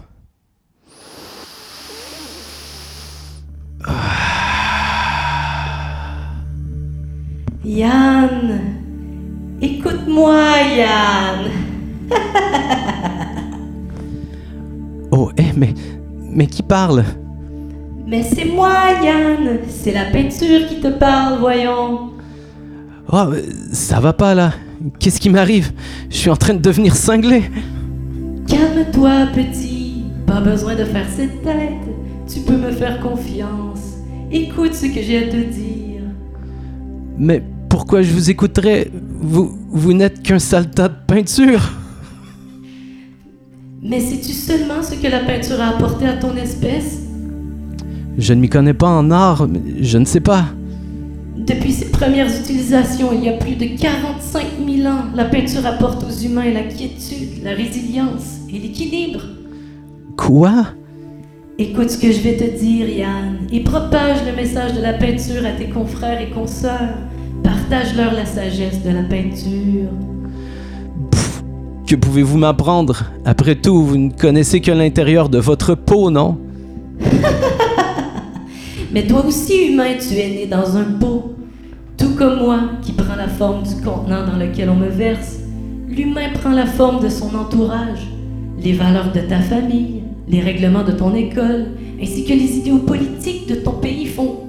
[7.65, 8.61] Yann,
[9.61, 10.43] écoute-moi,
[10.77, 11.51] Yann.
[15.17, 15.73] Oh, eh, mais,
[16.29, 17.05] mais qui parle?
[18.05, 19.59] Mais c'est moi, Yann.
[19.69, 22.11] C'est la peinture qui te parle, voyons.
[23.13, 23.41] Oh, euh,
[23.73, 24.55] ça va pas là.
[24.99, 25.71] Qu'est-ce qui m'arrive?
[26.11, 27.45] Je suis en train de devenir cinglé.
[28.49, 30.03] Calme-toi, petit.
[30.27, 31.87] Pas besoin de faire cette tête.
[32.27, 33.99] Tu peux me faire confiance.
[34.33, 36.03] Écoute ce que j'ai à te dire.
[37.17, 37.41] Mais
[37.75, 38.89] pourquoi je vous écouterais?
[39.21, 41.73] Vous, vous n'êtes qu'un sale tas de peinture.
[43.83, 47.01] Mais sais-tu seulement ce que la peinture a apporté à ton espèce?
[48.17, 50.45] Je ne m'y connais pas en art, mais je ne sais pas.
[51.37, 56.05] Depuis ses premières utilisations, il y a plus de 45 000 ans, la peinture apporte
[56.05, 59.23] aux humains la quiétude, la résilience et l'équilibre.
[60.17, 60.67] Quoi?
[61.59, 65.45] Écoute ce que je vais te dire, Yann, et propage le message de la peinture
[65.45, 66.99] à tes confrères et consoeurs.
[67.45, 69.91] Partage-leur la sagesse de la peinture.
[71.13, 71.45] Pff,
[71.87, 73.05] que pouvez-vous m'apprendre?
[73.25, 76.39] Après tout, vous ne connaissez que l'intérieur de votre peau, non?
[78.93, 81.37] Mais toi aussi, humain, tu es né dans un pot.
[81.97, 85.39] Tout comme moi, qui prend la forme du contenant dans lequel on me verse,
[85.89, 88.09] l'humain prend la forme de son entourage,
[88.59, 91.67] les valeurs de ta famille, les règlements de ton école,
[92.01, 94.44] ainsi que les idéaux politiques de ton pays font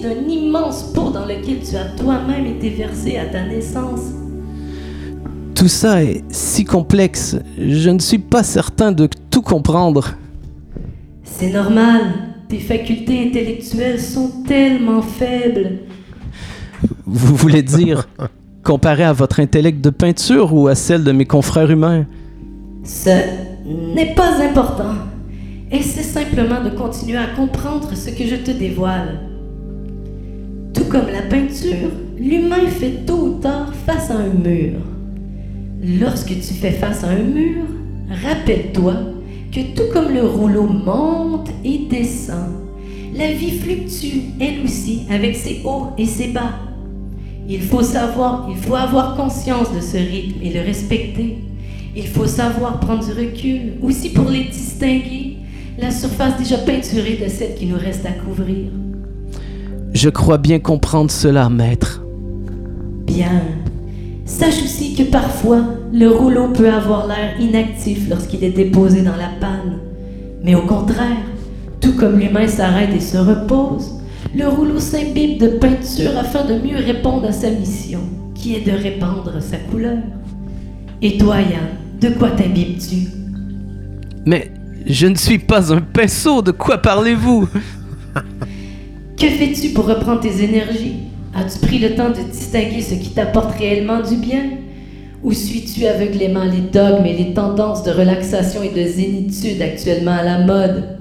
[0.00, 4.00] d'un immense pot dans lequel tu as toi-même été versé à ta naissance.
[5.54, 10.14] Tout ça est si complexe, je ne suis pas certain de tout comprendre.
[11.24, 12.00] C'est normal,
[12.48, 15.80] tes facultés intellectuelles sont tellement faibles.
[17.06, 18.08] Vous voulez dire
[18.62, 22.06] comparé à votre intellect de peinture ou à celle de mes confrères humains?
[22.84, 23.10] Ce
[23.66, 24.94] n'est pas important.
[25.70, 29.27] Essaie simplement de continuer à comprendre ce que je te dévoile.
[30.90, 34.78] Comme la peinture, l'humain fait tôt ou tard face à un mur.
[36.00, 37.64] Lorsque tu fais face à un mur,
[38.24, 38.94] rappelle-toi
[39.52, 42.54] que tout comme le rouleau monte et descend,
[43.14, 46.54] la vie fluctue elle aussi avec ses hauts et ses bas.
[47.46, 51.36] Il faut savoir, il faut avoir conscience de ce rythme et le respecter.
[51.94, 55.36] Il faut savoir prendre du recul, aussi pour les distinguer,
[55.78, 58.68] la surface déjà peinturée de celle qui nous reste à couvrir.
[59.92, 62.02] Je crois bien comprendre cela, maître.
[63.06, 63.42] Bien.
[64.24, 69.30] Sache aussi que parfois, le rouleau peut avoir l'air inactif lorsqu'il est déposé dans la
[69.40, 69.78] panne.
[70.44, 71.16] Mais au contraire,
[71.80, 73.98] tout comme l'humain s'arrête et se repose,
[74.36, 78.00] le rouleau s'imbibe de peinture afin de mieux répondre à sa mission,
[78.34, 79.98] qui est de répandre sa couleur.
[81.00, 83.08] Et toi, Yann, de quoi t'imbibes-tu
[84.26, 84.52] Mais
[84.86, 87.48] je ne suis pas un pinceau, de quoi parlez-vous?
[89.18, 90.94] Que fais-tu pour reprendre tes énergies?
[91.34, 94.44] As-tu pris le temps de distinguer ce qui t'apporte réellement du bien?
[95.24, 100.22] Ou suis-tu aveuglément les dogmes et les tendances de relaxation et de zénitude actuellement à
[100.22, 100.98] la mode?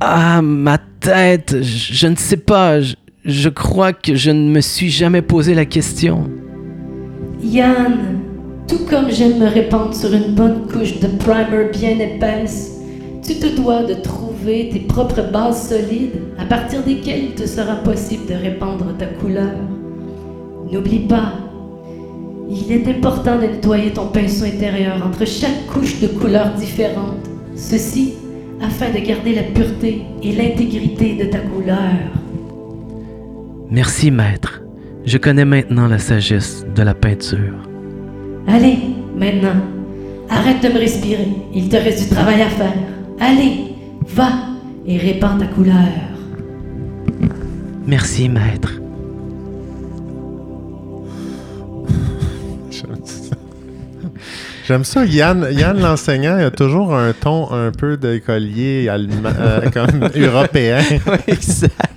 [0.00, 2.94] Ah, ma tête, je, je ne sais pas, je,
[3.26, 6.24] je crois que je ne me suis jamais posé la question.
[7.42, 8.20] Yann,
[8.66, 12.75] tout comme j'aime me répandre sur une bonne couche de primer bien épaisse,
[13.26, 17.74] tu te dois de trouver tes propres bases solides à partir desquelles il te sera
[17.76, 19.54] possible de répandre ta couleur.
[20.70, 21.32] N'oublie pas,
[22.48, 27.28] il est important de nettoyer ton pinceau intérieur entre chaque couche de couleurs différentes.
[27.56, 28.14] Ceci
[28.62, 31.76] afin de garder la pureté et l'intégrité de ta couleur.
[33.70, 34.62] Merci, maître.
[35.04, 37.54] Je connais maintenant la sagesse de la peinture.
[38.46, 38.78] Allez,
[39.16, 39.60] maintenant,
[40.30, 41.28] arrête de me respirer.
[41.52, 42.95] Il te reste du travail à faire.
[43.20, 43.74] Allez,
[44.06, 44.28] va
[44.86, 45.74] et répands ta couleur.
[47.86, 48.72] Merci, maître.
[54.66, 55.04] J'aime ça.
[55.04, 60.80] Yann, Yann l'enseignant, il a toujours un ton un peu d'écolier allemand, euh, comme européen.
[61.06, 61.95] oui, exact.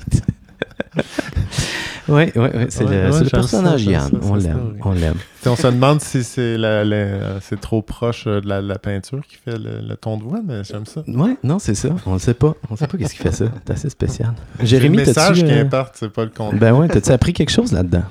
[2.09, 2.65] Oui, oui, oui.
[2.69, 4.09] C'est Ouais, le, ouais, c'est le j'aime personnage ça, Yann.
[4.11, 4.59] ça, on l'aime.
[4.73, 4.79] oui.
[4.83, 5.15] On l'aime.
[5.45, 9.21] On se demande si c'est la- la- c'est trop proche euh, de la, la peinture
[9.27, 11.01] qui fait le, le ton de voix, mais j'aime ça.
[11.07, 11.89] Ouais, non, c'est ça.
[12.05, 12.53] On le sait pas.
[12.69, 13.45] On sait pas qu'est-ce qui fait ça.
[13.65, 14.33] C'est assez spécial.
[14.59, 16.59] C'est Jérémy, le message qui euh, importe, c'est pas le contenu.
[16.59, 18.03] Ben ouais, t'as-tu appris quelque chose là-dedans?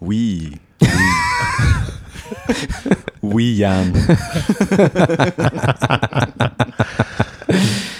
[0.00, 0.52] Oui.
[0.82, 0.88] Oui,
[3.22, 3.92] oui Yann.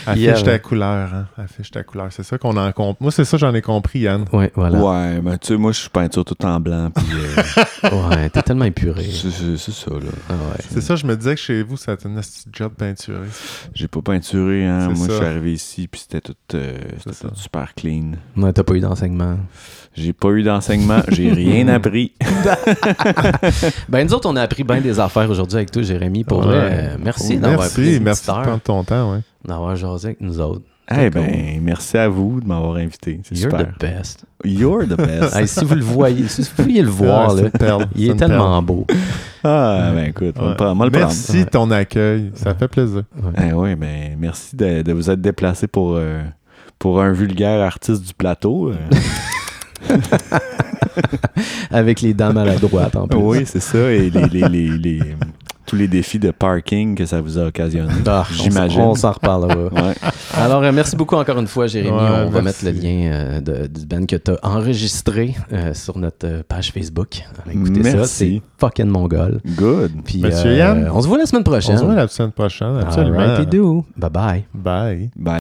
[0.07, 1.27] Affiche ta couleur, hein.
[1.37, 2.09] Affiche ta couleur.
[2.11, 3.01] C'est ça qu'on en compte.
[3.01, 4.25] Moi, c'est ça, j'en ai compris, Yann.
[4.33, 4.79] Ouais, voilà.
[4.79, 6.91] Ouais, mais tu sais, moi, je suis peinture tout en blanc.
[6.95, 9.05] Puis, euh, Ouais, t'es tellement épuré.
[9.11, 9.99] c'est ça, là.
[10.29, 10.65] Ah ouais.
[10.71, 13.27] C'est ça, je me disais que chez vous, ça a un petit job peinturé.
[13.75, 14.89] J'ai pas peinturé, hein.
[14.91, 18.13] Moi, je suis arrivé ici, puis c'était tout, euh, tout super clean.
[18.37, 19.37] Ouais, t'as pas eu d'enseignement.
[19.95, 22.13] J'ai pas eu d'enseignement, j'ai rien appris.
[23.89, 26.25] Ben, nous autres, on a appris bien des affaires aujourd'hui avec toi, Jérémy.
[26.25, 26.45] Pour Ouais.
[26.47, 29.21] vrai, euh, merci Oh, d'avoir merci, pris merci de prendre ton temps, ouais.
[29.47, 30.63] D'avoir jasé avec nous autres.
[30.89, 31.11] Eh cool.
[31.11, 33.21] ben, merci à vous de m'avoir invité.
[33.25, 33.67] C'est You're super.
[33.75, 34.25] the best.
[34.45, 35.35] You're the best.
[35.37, 38.11] Hey, si vous le voyez, si vous pouviez le voir, Ah, c'est là, perle, il
[38.11, 38.87] est tellement beau.
[39.43, 40.47] Ah, ben écoute, on Ouais.
[40.47, 40.91] va le prendre- on le.
[40.91, 42.31] Merci de ton accueil.
[42.35, 43.03] Ça fait plaisir.
[43.37, 46.23] Eh oui, ben merci de, de vous être déplacé pour, euh,
[46.79, 48.71] pour un vulgaire artiste du plateau.
[48.71, 48.77] euh.
[51.71, 53.19] Avec les dents maladroites, en plus.
[53.19, 53.91] oui, c'est ça.
[53.93, 55.01] Et les, les- les- les-
[55.67, 57.93] tous les défis de parking que ça vous a occasionné.
[58.07, 58.81] Ah, on s- J'imagine.
[58.81, 59.55] On s'en reparlera.
[59.77, 59.95] Ouais.
[60.35, 61.97] Alors, euh, merci beaucoup encore une fois, Jérémy.
[61.97, 65.73] Ouais, on va mettre le lien euh, de, du band que tu as enregistré euh,
[65.75, 67.23] sur notre page Facebook.
[67.45, 69.41] Alors, Écoutez ça, c'est fucking mongol.
[69.57, 69.93] Good.
[70.05, 70.91] Puis, Monsieur euh, Yann?
[70.93, 71.77] on se voit la semaine prochaine.
[71.77, 72.77] On se voit la semaine prochaine.
[72.81, 73.19] Absolument.
[73.19, 73.85] All right, do.
[73.97, 74.45] Bye bye.
[74.55, 75.11] Bye.
[75.17, 75.35] Bye.